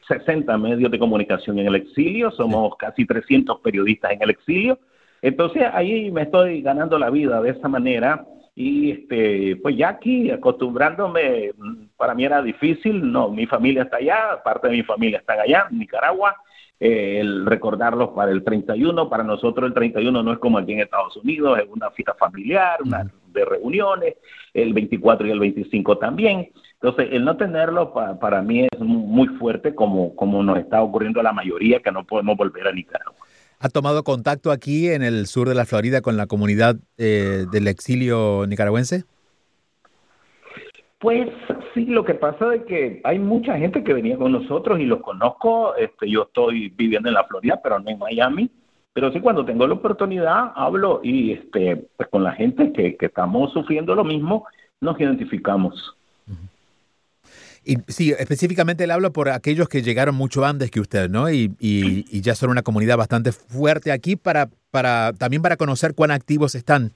60 0.07 0.59
medios 0.59 0.91
de 0.91 0.99
comunicación 0.99 1.59
en 1.61 1.69
el 1.69 1.77
exilio, 1.77 2.31
somos 2.33 2.77
casi 2.77 3.07
300 3.07 3.61
periodistas 3.61 4.13
en 4.13 4.21
el 4.21 4.29
exilio, 4.29 4.79
entonces 5.23 5.63
ahí 5.73 6.11
me 6.11 6.25
estoy 6.25 6.61
ganando 6.61 6.99
la 6.99 7.09
vida 7.09 7.41
de 7.41 7.53
esa 7.53 7.69
manera 7.69 8.23
y 8.59 8.91
este 8.91 9.57
pues 9.57 9.77
ya 9.77 9.91
aquí 9.91 10.31
acostumbrándome 10.31 11.53
para 11.97 12.15
mí 12.15 12.25
era 12.25 12.43
difícil 12.43 13.13
no 13.13 13.29
mi 13.29 13.47
familia 13.47 13.83
está 13.83 13.99
allá 13.99 14.43
parte 14.43 14.69
de 14.69 14.77
mi 14.79 14.83
familia 14.83 15.19
está 15.19 15.35
allá 15.35 15.69
en 15.71 15.79
Nicaragua 15.79 16.35
eh, 16.81 17.21
el 17.21 17.45
recordarlos 17.47 18.11
para 18.11 18.33
el 18.33 18.43
31 18.43 19.09
para 19.11 19.23
nosotros 19.23 19.69
el 19.69 19.75
31 19.75 20.23
no 20.23 20.33
es 20.33 20.39
como 20.39 20.57
aquí 20.57 20.73
en 20.73 20.81
Estados 20.81 21.17
Unidos 21.19 21.59
es 21.59 21.67
una 21.69 21.91
fiesta 21.91 22.15
familiar 22.15 22.79
una 22.83 23.07
de 23.37 23.45
reuniones 23.45 24.15
el 24.53 24.73
24 24.73 25.27
y 25.27 25.31
el 25.31 25.39
25 25.39 25.99
también. 25.99 26.51
Entonces 26.81 27.09
el 27.13 27.25
no 27.25 27.37
tenerlo 27.37 27.93
para 27.93 28.43
mí 28.43 28.67
es 28.71 28.81
muy 28.81 29.29
fuerte 29.29 29.75
como 29.75 30.17
como 30.17 30.43
nos 30.43 30.59
está 30.59 30.83
ocurriendo 30.83 31.21
a 31.21 31.23
la 31.23 31.33
mayoría 31.33 31.81
que 31.81 31.93
no 31.93 32.05
podemos 32.05 32.37
volver 32.37 32.67
a 32.67 32.73
Nicaragua 32.73 33.26
¿Ha 33.67 33.69
tomado 33.69 34.05
contacto 34.05 34.53
aquí 34.53 34.91
en 34.91 35.03
el 35.03 35.27
sur 35.27 35.49
de 35.49 35.57
la 35.57 35.65
Florida 35.65 36.01
con 36.01 36.17
la 36.17 36.29
comunidad 36.29 36.77
eh, 36.99 37.47
del 37.51 37.67
exilio 37.67 38.47
nicaragüense? 38.47 39.03
Pues 41.01 41.29
sí, 41.75 41.87
lo 41.87 42.05
que 42.05 42.15
pasa 42.15 42.55
es 42.55 42.63
que 42.67 43.01
hay 43.03 43.19
mucha 43.19 43.59
gente 43.59 43.83
que 43.83 43.93
venía 43.93 44.17
con 44.19 44.31
nosotros 44.31 44.79
y 44.79 44.85
los 44.85 45.01
conozco. 45.01 45.75
Este, 45.75 46.09
yo 46.09 46.23
estoy 46.23 46.69
viviendo 46.77 47.09
en 47.09 47.17
la 47.17 47.25
Florida, 47.25 47.59
pero 47.61 47.81
no 47.81 47.91
en 47.91 47.99
Miami. 47.99 48.49
Pero 48.93 49.11
sí, 49.11 49.19
cuando 49.19 49.45
tengo 49.45 49.67
la 49.67 49.75
oportunidad, 49.75 50.53
hablo 50.55 51.01
y 51.03 51.33
este, 51.33 51.89
pues 51.97 52.09
con 52.09 52.23
la 52.23 52.35
gente 52.35 52.73
que, 52.73 52.97
que 52.97 53.07
estamos 53.07 53.53
sufriendo 53.53 53.97
lo 53.97 54.05
mismo, 54.05 54.47
nos 54.81 55.01
identificamos. 55.01 55.96
Y 57.67 57.79
sí, 57.89 58.15
específicamente 58.17 58.87
le 58.87 58.93
hablo 58.93 59.13
por 59.13 59.29
aquellos 59.29 59.69
que 59.69 59.83
llegaron 59.83 60.15
mucho 60.15 60.45
antes 60.45 60.71
que 60.71 60.79
usted, 60.79 61.11
¿no? 61.11 61.29
Y, 61.29 61.53
y, 61.59 62.21
ya 62.21 62.37
son 62.37 62.51
una 62.51 62.63
comunidad 62.63 62.97
bastante 62.97 63.33
fuerte 63.33 63.91
aquí 63.91 64.15
para, 64.15 64.49
para 64.71 65.13
también 65.13 65.43
para 65.43 65.57
conocer 65.57 65.95
cuán 65.95 66.13
activos 66.13 66.55
están. 66.55 66.93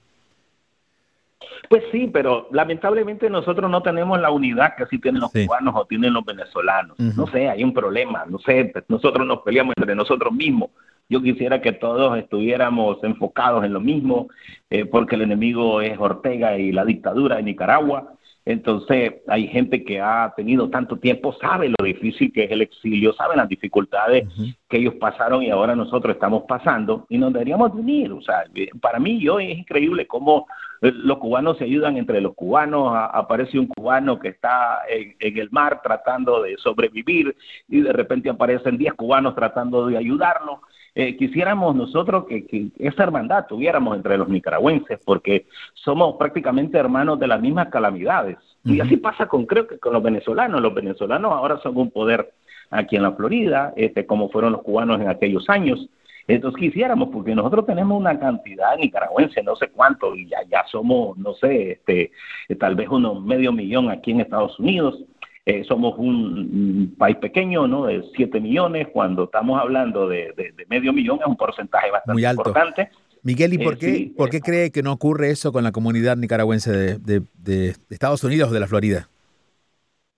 Pues 1.67 1.83
sí, 1.91 2.09
pero 2.11 2.47
lamentablemente 2.51 3.29
nosotros 3.29 3.69
no 3.69 3.83
tenemos 3.83 4.19
la 4.21 4.31
unidad 4.31 4.75
que 4.77 4.85
sí 4.85 4.97
tienen 4.97 5.21
los 5.21 5.31
cubanos 5.31 5.75
o 5.75 5.85
tienen 5.85 6.13
los 6.13 6.23
venezolanos. 6.23 6.97
No 6.97 7.27
sé, 7.27 7.49
hay 7.49 7.63
un 7.65 7.73
problema, 7.73 8.25
no 8.25 8.39
sé, 8.39 8.73
nosotros 8.87 9.27
nos 9.27 9.41
peleamos 9.41 9.73
entre 9.77 9.95
nosotros 9.95 10.33
mismos. 10.33 10.69
Yo 11.09 11.21
quisiera 11.21 11.61
que 11.61 11.73
todos 11.73 12.17
estuviéramos 12.17 13.03
enfocados 13.03 13.65
en 13.65 13.73
lo 13.73 13.81
mismo, 13.81 14.29
eh, 14.69 14.85
porque 14.85 15.15
el 15.15 15.23
enemigo 15.23 15.81
es 15.81 15.99
Ortega 15.99 16.57
y 16.57 16.71
la 16.71 16.85
dictadura 16.85 17.35
de 17.35 17.43
Nicaragua. 17.43 18.13
Entonces, 18.43 19.21
hay 19.27 19.47
gente 19.47 19.83
que 19.83 20.01
ha 20.01 20.33
tenido 20.35 20.69
tanto 20.69 20.97
tiempo, 20.97 21.33
sabe 21.39 21.69
lo 21.69 21.85
difícil 21.85 22.33
que 22.33 22.45
es 22.45 22.51
el 22.51 22.63
exilio, 22.63 23.13
sabe 23.13 23.35
las 23.35 23.47
dificultades 23.47 24.27
que 24.67 24.77
ellos 24.77 24.95
pasaron 24.95 25.43
y 25.43 25.51
ahora 25.51 25.75
nosotros 25.75 26.15
estamos 26.15 26.43
pasando 26.47 27.05
y 27.09 27.19
nos 27.19 27.33
deberíamos 27.33 27.71
unir. 27.73 28.11
O 28.11 28.21
sea, 28.21 28.43
eh, 28.55 28.69
para 28.81 28.99
mí 28.99 29.19
yo 29.19 29.39
es 29.39 29.59
increíble 29.59 30.07
cómo 30.07 30.47
eh, 30.81 30.91
los 30.91 31.19
cubanos 31.19 31.59
se 31.59 31.65
ayudan 31.65 31.97
entre 31.97 32.19
los 32.19 32.33
cubanos. 32.33 32.91
aparece 33.13 33.59
un 33.59 33.67
cubano 33.67 34.17
que 34.17 34.29
está 34.29 34.79
en, 34.89 35.15
en, 35.19 35.37
el 35.37 35.51
mar 35.51 35.81
tratando 35.83 36.41
de 36.41 36.57
sobrevivir 36.57 37.35
y 37.67 37.81
de 37.81 37.93
repente 37.93 38.29
aparecen 38.29 38.77
10 38.77 38.93
cubanos 38.93 39.35
tratando 39.35 39.85
de 39.85 39.97
ayudarlo. 39.97 40.61
Eh, 40.93 41.15
quisiéramos 41.15 41.75
nosotros 41.75 42.25
que, 42.27 42.69
esa 42.79 43.03
hermandad 43.03 43.45
tuviéramos 43.47 43.95
entre 43.95 44.17
los 44.17 44.27
nicaragüenses, 44.27 44.99
porque 45.05 45.45
somos 45.73 46.15
prácticamente 46.17 46.77
hermanos 46.77 47.19
de 47.19 47.27
las 47.27 47.41
mismas 47.41 47.69
calamidades. 47.69 48.37
Y 48.63 48.79
así 48.79 48.97
pasa 48.97 49.27
con, 49.27 49.45
creo 49.45 49.67
que 49.67 49.79
con 49.79 49.93
los 49.93 50.03
venezolanos. 50.03 50.61
Los 50.61 50.73
venezolanos 50.73 51.31
ahora 51.31 51.57
son 51.63 51.77
un 51.77 51.89
poder 51.89 52.33
aquí 52.69 52.95
en 52.95 53.03
la 53.03 53.13
Florida, 53.13 53.73
este, 53.75 54.05
como 54.05 54.29
fueron 54.29 54.51
los 54.51 54.61
cubanos 54.61 54.99
en 55.01 55.09
aquellos 55.09 55.49
años. 55.49 55.89
Entonces 56.27 56.59
quisiéramos, 56.59 57.09
porque 57.09 57.33
nosotros 57.33 57.65
tenemos 57.65 57.99
una 57.99 58.19
cantidad 58.19 58.75
de 58.75 58.83
nicaragüenses, 58.83 59.43
no 59.43 59.55
sé 59.55 59.69
cuánto, 59.69 60.15
y 60.15 60.27
ya, 60.27 60.37
ya 60.49 60.63
somos, 60.71 61.17
no 61.17 61.33
sé, 61.33 61.71
este, 61.71 62.11
tal 62.59 62.75
vez 62.75 62.89
unos 62.89 63.21
medio 63.23 63.51
millón 63.51 63.89
aquí 63.89 64.11
en 64.11 64.21
Estados 64.21 64.59
Unidos. 64.59 65.03
Eh, 65.45 65.63
somos 65.67 65.95
un, 65.97 66.93
país 66.97 67.17
pequeño, 67.17 67.67
¿no? 67.67 67.85
De 67.87 68.03
7 68.15 68.39
millones, 68.39 68.89
cuando 68.93 69.23
estamos 69.23 69.59
hablando 69.59 70.07
de, 70.07 70.33
medio 70.69 70.93
millón 70.93 71.19
es 71.19 71.25
un 71.25 71.35
porcentaje 71.35 71.89
bastante 71.89 72.21
importante. 72.21 72.89
Miguel, 73.23 73.53
¿y 73.53 73.57
por, 73.57 73.73
eh, 73.73 73.77
qué, 73.77 74.11
por 74.15 74.29
qué 74.29 74.37
eh, 74.37 74.41
cree 74.41 74.71
que 74.71 74.83
no 74.83 74.93
ocurre 74.93 75.31
eso 75.31 75.51
con 75.51 75.63
la 75.63 75.71
comunidad 75.71 76.17
nicaragüense 76.17 76.99
de, 76.99 77.23
de, 77.33 77.75
Estados 77.89 78.23
Unidos 78.23 78.49
o 78.49 78.53
de 78.53 78.59
la 78.59 78.67
Florida? 78.67 79.09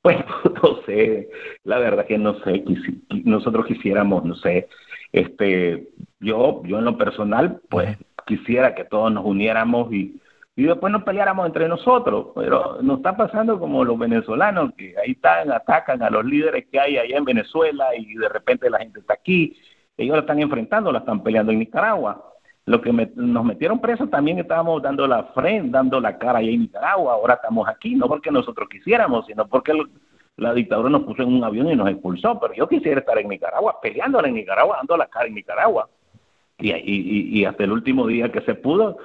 Pues 0.02 0.18
no 0.64 0.82
sé, 0.86 1.30
la 1.64 1.80
verdad 1.80 2.06
que 2.06 2.18
no 2.18 2.40
sé, 2.44 2.64
nosotros 3.24 3.66
quisiéramos, 3.66 4.26
no 4.26 4.36
sé, 4.36 4.68
este, 5.14 5.90
yo, 6.20 6.64
yo 6.66 6.80
en 6.80 6.86
lo 6.86 6.98
personal, 6.98 7.62
pues 7.70 7.98
quisiera 8.26 8.76
que 8.76 8.84
todos 8.84 9.12
nos 9.12 9.26
uniéramos 9.26 9.94
y 9.94 10.20
y 10.56 10.63
después 10.63 10.94
nos 10.94 11.04
peleáramos 11.04 11.46
entre 11.48 11.68
nosotros. 11.68 12.28
Pero 12.36 12.82
nos 12.82 12.98
está 12.98 13.18
pasando 13.18 13.60
como 13.60 13.84
los 13.84 13.98
venezolanos, 13.98 14.74
que 14.78 14.96
ahí 14.98 15.12
están, 15.12 15.52
atacan 15.52 16.02
a 16.04 16.10
los 16.10 16.26
líderes 16.26 16.66
que 16.72 16.80
hay 16.80 16.98
allá 16.98 17.18
en 17.18 17.26
Venezuela 17.26 17.96
y 17.98 18.16
de 18.16 18.30
repente 18.30 18.70
la 18.70 18.80
gente 18.80 19.00
está 19.00 19.16
aquí. 19.16 19.58
Ellos 19.98 20.16
la 20.16 20.22
están 20.22 20.39
enfrentando, 20.39 20.92
la 20.92 21.00
están 21.00 21.24
peleando 21.24 21.52
en 21.52 21.60
Nicaragua. 21.60 22.34
Lo 22.66 22.82
que 22.82 22.94
nos 22.94 23.44
metieron 23.44 23.80
presos 23.80 24.10
también 24.10 24.39
estábamos 24.39 24.82
dando 24.82 25.06
la 25.06 25.24
frente, 25.36 25.72
dando 25.72 26.00
la 26.00 26.18
cara 26.18 26.39
allá 26.39 26.52
en 26.52 26.62
Nicaragua. 26.62 27.13
Ahora 27.13 27.34
estamos 27.34 27.68
aquí, 27.68 27.96
no 27.96 28.08
porque 28.08 28.32
nosotros 28.32 28.70
quisiéramos, 28.70 29.26
sino 29.26 29.48
porque 29.48 29.74
la 30.38 30.54
dictadura 30.54 30.89
nos 30.89 31.04
puso 31.04 31.24
en 31.24 31.34
un 31.34 31.44
avión 31.44 31.70
y 31.70 31.76
nos 31.76 31.89
expulsó. 31.89 32.39
Pero 32.39 32.54
yo 32.54 32.70
quisiera 32.70 33.00
estar 33.00 33.18
en 33.18 33.28
Nicaragua, 33.28 33.82
peleándola 33.82 34.28
en 34.28 34.36
Nicaragua, 34.36 34.78
dando 34.78 34.98
la 34.98 35.08
cara 35.08 35.28
en 35.28 35.34
Nicaragua. 35.34 35.89
Y, 36.60 36.72
y, 36.72 37.39
y 37.39 37.46
hasta 37.46 37.63
el 37.63 37.72
último 37.72 38.08
día 38.08 38.32
que 38.32 38.42
se 38.42 38.54
pudo, 38.54 38.98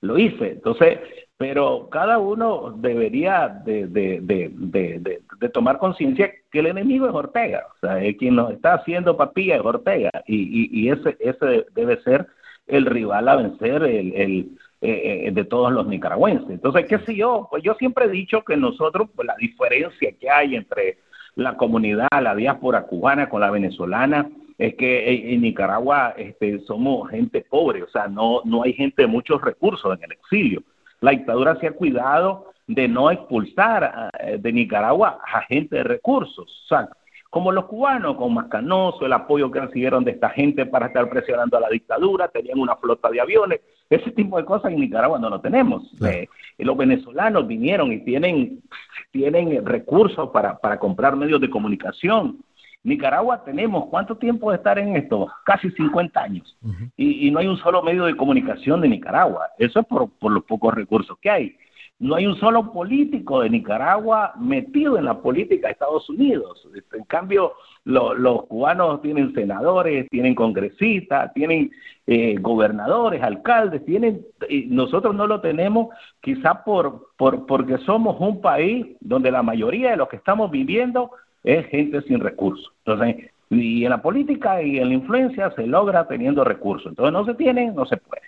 lo 0.00 0.18
hice. 0.18 0.52
Entonces, 0.52 0.98
pero 1.36 1.88
cada 1.90 2.18
uno 2.18 2.74
debería 2.78 3.48
de, 3.64 3.86
de, 3.86 4.20
de, 4.22 5.20
de 5.40 5.48
tomar 5.50 5.78
conciencia 5.78 6.32
que 6.50 6.60
el 6.60 6.66
enemigo 6.66 7.06
es 7.06 7.14
Ortega, 7.14 7.66
o 7.74 7.78
sea, 7.78 8.02
el 8.02 8.16
quien 8.16 8.36
nos 8.36 8.52
está 8.52 8.74
haciendo 8.74 9.16
papilla 9.16 9.56
es 9.56 9.62
Ortega, 9.62 10.10
y, 10.26 10.70
y, 10.80 10.90
ese, 10.90 11.16
ese 11.20 11.66
debe 11.74 12.00
ser 12.02 12.26
el 12.66 12.86
rival 12.86 13.28
a 13.28 13.36
vencer 13.36 13.82
el, 13.82 14.14
el 14.14 14.50
eh, 14.80 15.26
eh, 15.26 15.30
de 15.30 15.44
todos 15.44 15.72
los 15.72 15.86
nicaragüenses. 15.86 16.50
Entonces, 16.50 16.86
qué 16.86 16.98
sé 17.00 17.14
yo, 17.14 17.48
pues 17.50 17.62
yo 17.62 17.74
siempre 17.74 18.06
he 18.06 18.08
dicho 18.10 18.42
que 18.42 18.56
nosotros, 18.56 19.08
pues 19.14 19.26
la 19.26 19.36
diferencia 19.36 20.12
que 20.18 20.30
hay 20.30 20.56
entre 20.56 20.98
la 21.34 21.56
comunidad, 21.56 22.08
la 22.20 22.34
diáspora 22.34 22.82
cubana 22.82 23.28
con 23.28 23.40
la 23.40 23.50
venezolana, 23.50 24.30
es 24.58 24.74
que 24.74 25.34
en 25.34 25.42
Nicaragua 25.42 26.14
este, 26.16 26.60
somos 26.60 27.10
gente 27.10 27.42
pobre, 27.48 27.82
o 27.82 27.88
sea, 27.88 28.08
no, 28.08 28.40
no 28.44 28.62
hay 28.62 28.72
gente 28.72 29.02
de 29.02 29.08
muchos 29.08 29.40
recursos 29.42 29.96
en 29.96 30.04
el 30.04 30.12
exilio. 30.12 30.62
La 31.00 31.10
dictadura 31.10 31.56
se 31.60 31.66
ha 31.66 31.72
cuidado 31.72 32.52
de 32.66 32.88
no 32.88 33.10
expulsar 33.10 34.10
eh, 34.18 34.38
de 34.40 34.52
Nicaragua 34.52 35.20
a 35.24 35.42
gente 35.42 35.76
de 35.76 35.84
recursos, 35.84 36.62
o 36.64 36.68
sea, 36.68 36.88
como 37.28 37.52
los 37.52 37.66
cubanos, 37.66 38.16
con 38.16 38.32
Mascanoso, 38.32 39.04
el 39.04 39.12
apoyo 39.12 39.50
que 39.50 39.60
recibieron 39.60 40.04
de 40.04 40.12
esta 40.12 40.30
gente 40.30 40.64
para 40.64 40.86
estar 40.86 41.06
presionando 41.10 41.58
a 41.58 41.60
la 41.60 41.68
dictadura, 41.68 42.28
tenían 42.28 42.58
una 42.58 42.76
flota 42.76 43.10
de 43.10 43.20
aviones, 43.20 43.60
ese 43.90 44.10
tipo 44.12 44.38
de 44.38 44.46
cosas 44.46 44.72
en 44.72 44.80
Nicaragua 44.80 45.18
no 45.18 45.28
lo 45.28 45.40
tenemos. 45.40 45.82
Eh, 46.02 46.28
los 46.58 46.76
venezolanos 46.76 47.46
vinieron 47.46 47.92
y 47.92 48.00
tienen, 48.00 48.62
tienen 49.10 49.66
recursos 49.66 50.30
para, 50.30 50.56
para 50.56 50.78
comprar 50.78 51.14
medios 51.14 51.40
de 51.40 51.50
comunicación, 51.50 52.38
Nicaragua 52.86 53.42
tenemos, 53.42 53.86
¿cuánto 53.86 54.16
tiempo 54.16 54.50
de 54.50 54.58
estar 54.58 54.78
en 54.78 54.94
esto? 54.94 55.26
Casi 55.44 55.70
50 55.72 56.22
años. 56.22 56.56
y, 56.96 57.32
no 57.32 57.40
hay 57.40 57.48
un 57.48 57.56
solo 57.58 57.82
medio 57.82 58.04
de 58.04 58.16
comunicación 58.16 58.80
de 58.80 58.88
Nicaragua. 58.88 59.48
Eso 59.58 59.80
es 59.80 59.86
por, 59.86 60.08
los 60.30 60.44
pocos 60.44 60.72
recursos 60.72 61.18
que 61.20 61.28
hay. 61.28 61.56
No 61.98 62.14
hay 62.14 62.26
un 62.26 62.36
solo 62.36 62.72
político 62.72 63.40
de 63.40 63.50
Nicaragua 63.50 64.34
metido 64.38 64.96
en 64.98 65.06
la 65.06 65.20
política 65.20 65.66
de 65.66 65.72
Estados 65.72 66.08
Unidos. 66.08 66.68
En 66.92 67.02
cambio, 67.04 67.54
los 67.84 68.44
cubanos 68.44 69.02
tienen 69.02 69.34
senadores, 69.34 70.08
tienen 70.08 70.36
congresistas, 70.36 71.34
tienen 71.34 71.72
eh, 72.06 72.36
gobernadores, 72.38 73.20
alcaldes, 73.20 73.84
tienen, 73.84 74.24
nosotros 74.68 75.12
no 75.12 75.26
lo 75.26 75.40
tenemos 75.40 75.88
quizá 76.20 76.62
por, 76.62 77.08
por, 77.16 77.46
porque 77.46 77.78
somos 77.78 78.16
un 78.20 78.40
país 78.40 78.86
donde 79.00 79.32
la 79.32 79.42
mayoría 79.42 79.90
de 79.90 79.96
los 79.96 80.08
que 80.08 80.16
estamos 80.16 80.52
viviendo 80.52 81.10
es 81.46 81.66
gente 81.68 82.02
sin 82.02 82.20
recursos. 82.20 82.72
Entonces, 82.84 83.30
y 83.48 83.84
en 83.84 83.90
la 83.90 84.02
política 84.02 84.60
y 84.60 84.78
en 84.78 84.88
la 84.88 84.94
influencia 84.94 85.52
se 85.54 85.66
logra 85.66 86.06
teniendo 86.08 86.44
recursos. 86.44 86.90
Entonces, 86.90 87.12
no 87.12 87.24
se 87.24 87.34
tienen, 87.34 87.74
no 87.74 87.86
se 87.86 87.96
puede. 87.96 88.22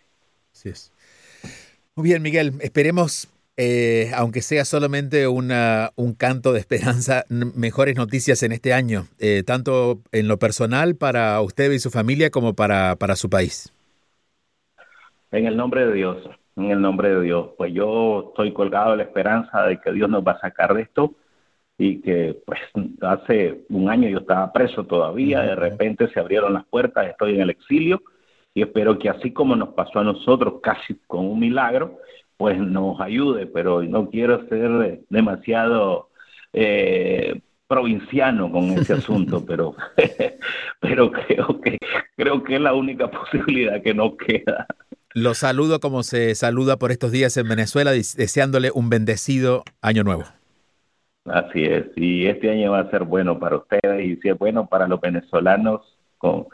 Así 0.53 0.69
es. 0.71 0.93
Muy 1.97 2.05
bien, 2.05 2.23
Miguel, 2.23 2.53
esperemos, 2.61 3.29
eh, 3.57 4.13
aunque 4.15 4.41
sea 4.41 4.65
solamente 4.65 5.27
una, 5.27 5.91
un 5.97 6.15
canto 6.15 6.53
de 6.53 6.61
esperanza, 6.61 7.25
mejores 7.29 7.97
noticias 7.97 8.45
en 8.45 8.53
este 8.53 8.73
año, 8.73 9.07
eh, 9.19 9.43
tanto 9.45 9.99
en 10.13 10.29
lo 10.29 10.39
personal 10.39 10.95
para 10.95 11.41
usted 11.41 11.73
y 11.73 11.81
su 11.81 11.91
familia 11.91 12.31
como 12.31 12.55
para, 12.55 12.95
para 12.95 13.17
su 13.17 13.29
país. 13.29 13.73
En 15.33 15.47
el 15.47 15.57
nombre 15.57 15.87
de 15.87 15.93
Dios, 15.93 16.19
en 16.55 16.71
el 16.71 16.81
nombre 16.81 17.13
de 17.13 17.21
Dios. 17.21 17.49
Pues 17.59 17.75
yo 17.75 18.29
estoy 18.29 18.53
colgado 18.53 18.93
de 18.93 18.99
la 18.99 19.03
esperanza 19.03 19.63
de 19.65 19.81
que 19.81 19.93
Dios 19.93 20.09
nos 20.09 20.25
va 20.25 20.33
a 20.33 20.41
sacar 20.41 20.73
de 20.75 20.83
esto 20.83 21.17
y 21.79 22.01
que 22.01 22.37
pues 22.45 22.59
hace 23.03 23.61
un 23.71 23.89
año 23.89 24.09
yo 24.09 24.19
estaba 24.19 24.53
preso 24.53 24.85
todavía, 24.85 25.43
de 25.43 25.55
repente 25.55 26.11
se 26.13 26.19
abrieron 26.19 26.53
las 26.53 26.67
puertas, 26.67 27.07
estoy 27.07 27.37
en 27.37 27.43
el 27.43 27.51
exilio 27.51 28.03
y 28.53 28.63
espero 28.63 28.99
que 28.99 29.09
así 29.09 29.33
como 29.33 29.55
nos 29.55 29.71
pasó 29.71 30.01
a 30.01 30.05
nosotros 30.05 30.55
casi 30.61 30.97
con 31.07 31.25
un 31.25 31.39
milagro, 31.39 31.99
pues 32.37 32.59
nos 32.59 33.01
ayude, 33.01 33.47
pero 33.47 33.83
no 33.83 34.11
quiero 34.11 34.47
ser 34.49 35.03
demasiado 35.09 36.11
eh, 36.53 37.41
provinciano 37.69 38.51
con 38.51 38.65
ese 38.73 38.93
asunto, 38.95 39.45
pero, 39.47 39.77
pero 40.81 41.13
creo 41.13 41.61
que 41.61 41.79
creo 42.17 42.43
que 42.43 42.57
es 42.57 42.61
la 42.61 42.75
única 42.75 43.09
posibilidad 43.09 43.81
que 43.81 43.95
nos 43.95 44.17
queda. 44.17 44.67
Lo 45.15 45.35
saludo 45.35 45.79
como 45.79 46.03
se 46.03 46.35
saluda 46.35 46.77
por 46.77 46.91
estos 46.91 47.13
días 47.13 47.37
en 47.37 47.49
Venezuela, 47.49 47.93
deseándole 47.93 48.71
un 48.75 48.91
bendecido 48.91 49.63
año 49.81 50.03
nuevo. 50.03 50.25
Así 51.31 51.65
es, 51.65 51.87
y 51.97 52.27
este 52.27 52.51
año 52.51 52.73
va 52.73 52.81
a 52.81 52.91
ser 52.91 53.05
bueno 53.05 53.39
para 53.39 53.57
ustedes 53.57 54.05
y 54.05 54.17
si 54.17 54.29
es 54.29 54.39
bueno 54.39 54.67
para 54.67 54.89
los 54.89 55.01
venezolanos 55.01 55.81
con, 56.19 56.47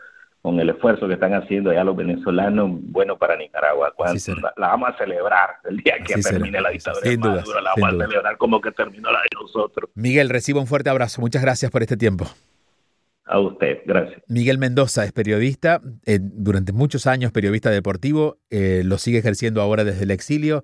con 0.43 0.61
el 0.61 0.69
esfuerzo 0.69 1.09
que 1.09 1.15
están 1.15 1.33
haciendo 1.33 1.73
ya 1.73 1.85
los 1.85 1.97
venezolanos, 1.97 2.71
bueno 2.83 3.17
para 3.17 3.37
Nicaragua. 3.37 3.95
La, 4.57 4.69
vamos 4.69 4.91
a 4.91 4.99
celebrar 4.99 5.57
el 5.65 5.79
día 5.79 5.95
que 6.05 6.21
termine 6.21 6.61
la 6.61 6.71
dictadura 6.71 7.11
sin 7.11 7.21
duda, 7.21 7.43
la 7.63 7.73
vamos 7.77 8.03
a 8.03 8.07
celebrar 8.07 8.37
como 8.37 8.61
que 8.61 8.71
terminó 8.73 9.11
la 9.11 9.21
de 9.21 9.29
nosotros. 9.41 9.91
Miguel, 9.95 10.29
recibo 10.29 10.61
un 10.61 10.67
fuerte 10.67 10.91
abrazo. 10.91 11.21
Muchas 11.21 11.43
gracias 11.43 11.71
por 11.71 11.83
este 11.83 11.97
tiempo. 11.97 12.27
A 13.27 13.39
usted, 13.41 13.79
gracias. 13.87 14.21
Miguel 14.29 14.59
Mendoza 14.59 15.05
es 15.05 15.13
periodista, 15.13 15.81
eh, 16.05 16.19
durante 16.21 16.73
muchos 16.75 17.07
años 17.07 17.33
periodista 17.33 17.71
deportivo, 17.71 18.37
eh, 18.51 18.83
lo 18.85 18.99
sigue 18.99 19.19
ejerciendo 19.19 19.63
ahora 19.63 19.83
desde 19.83 20.05
el 20.05 20.11
exilio 20.11 20.63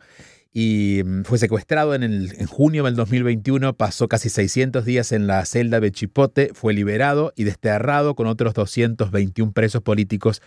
y 0.53 1.03
mm, 1.05 1.23
fue 1.25 1.39
secuestrado 1.39 1.95
en, 1.95 2.03
el, 2.03 2.33
en 2.39 2.47
junio 2.47 2.85
del 2.85 2.97
2021, 2.97 3.75
pasó 3.75 4.09
casi 4.09 4.29
600 4.29 4.85
días 4.85 5.13
en 5.13 5.27
la 5.27 5.45
celda 5.45 5.81
de 5.81 5.93
Chipote, 5.93 6.51
fue 6.55 6.75
liberado 6.75 7.33
y 7.37 7.45
desterrado 7.45 8.15
con 8.15 8.27
otros 8.27 8.55
221 8.55 9.53
presos 9.53 9.83
políticos 9.83 10.43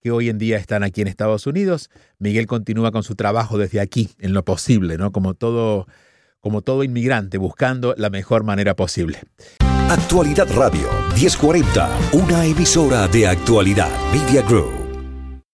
que 0.00 0.10
hoy 0.10 0.28
en 0.28 0.38
día 0.38 0.58
están 0.58 0.84
aquí 0.84 1.00
en 1.00 1.08
Estados 1.08 1.46
Unidos. 1.46 1.90
Miguel 2.18 2.46
continúa 2.46 2.92
con 2.92 3.02
su 3.02 3.16
trabajo 3.16 3.58
desde 3.58 3.80
aquí, 3.80 4.10
en 4.20 4.32
lo 4.32 4.44
posible, 4.44 4.96
¿no? 4.96 5.10
Como 5.10 5.34
todo, 5.34 5.86
como 6.40 6.62
todo 6.62 6.84
inmigrante, 6.84 7.38
buscando 7.38 7.94
la 7.96 8.10
mejor 8.10 8.44
manera 8.44 8.76
posible. 8.76 9.18
Actualidad 9.90 10.46
Radio 10.54 10.88
1040, 11.14 11.98
una 12.12 12.44
emisora 12.44 13.08
de 13.08 13.26
actualidad 13.26 13.90
Media 14.12 14.42
Group. 14.42 14.77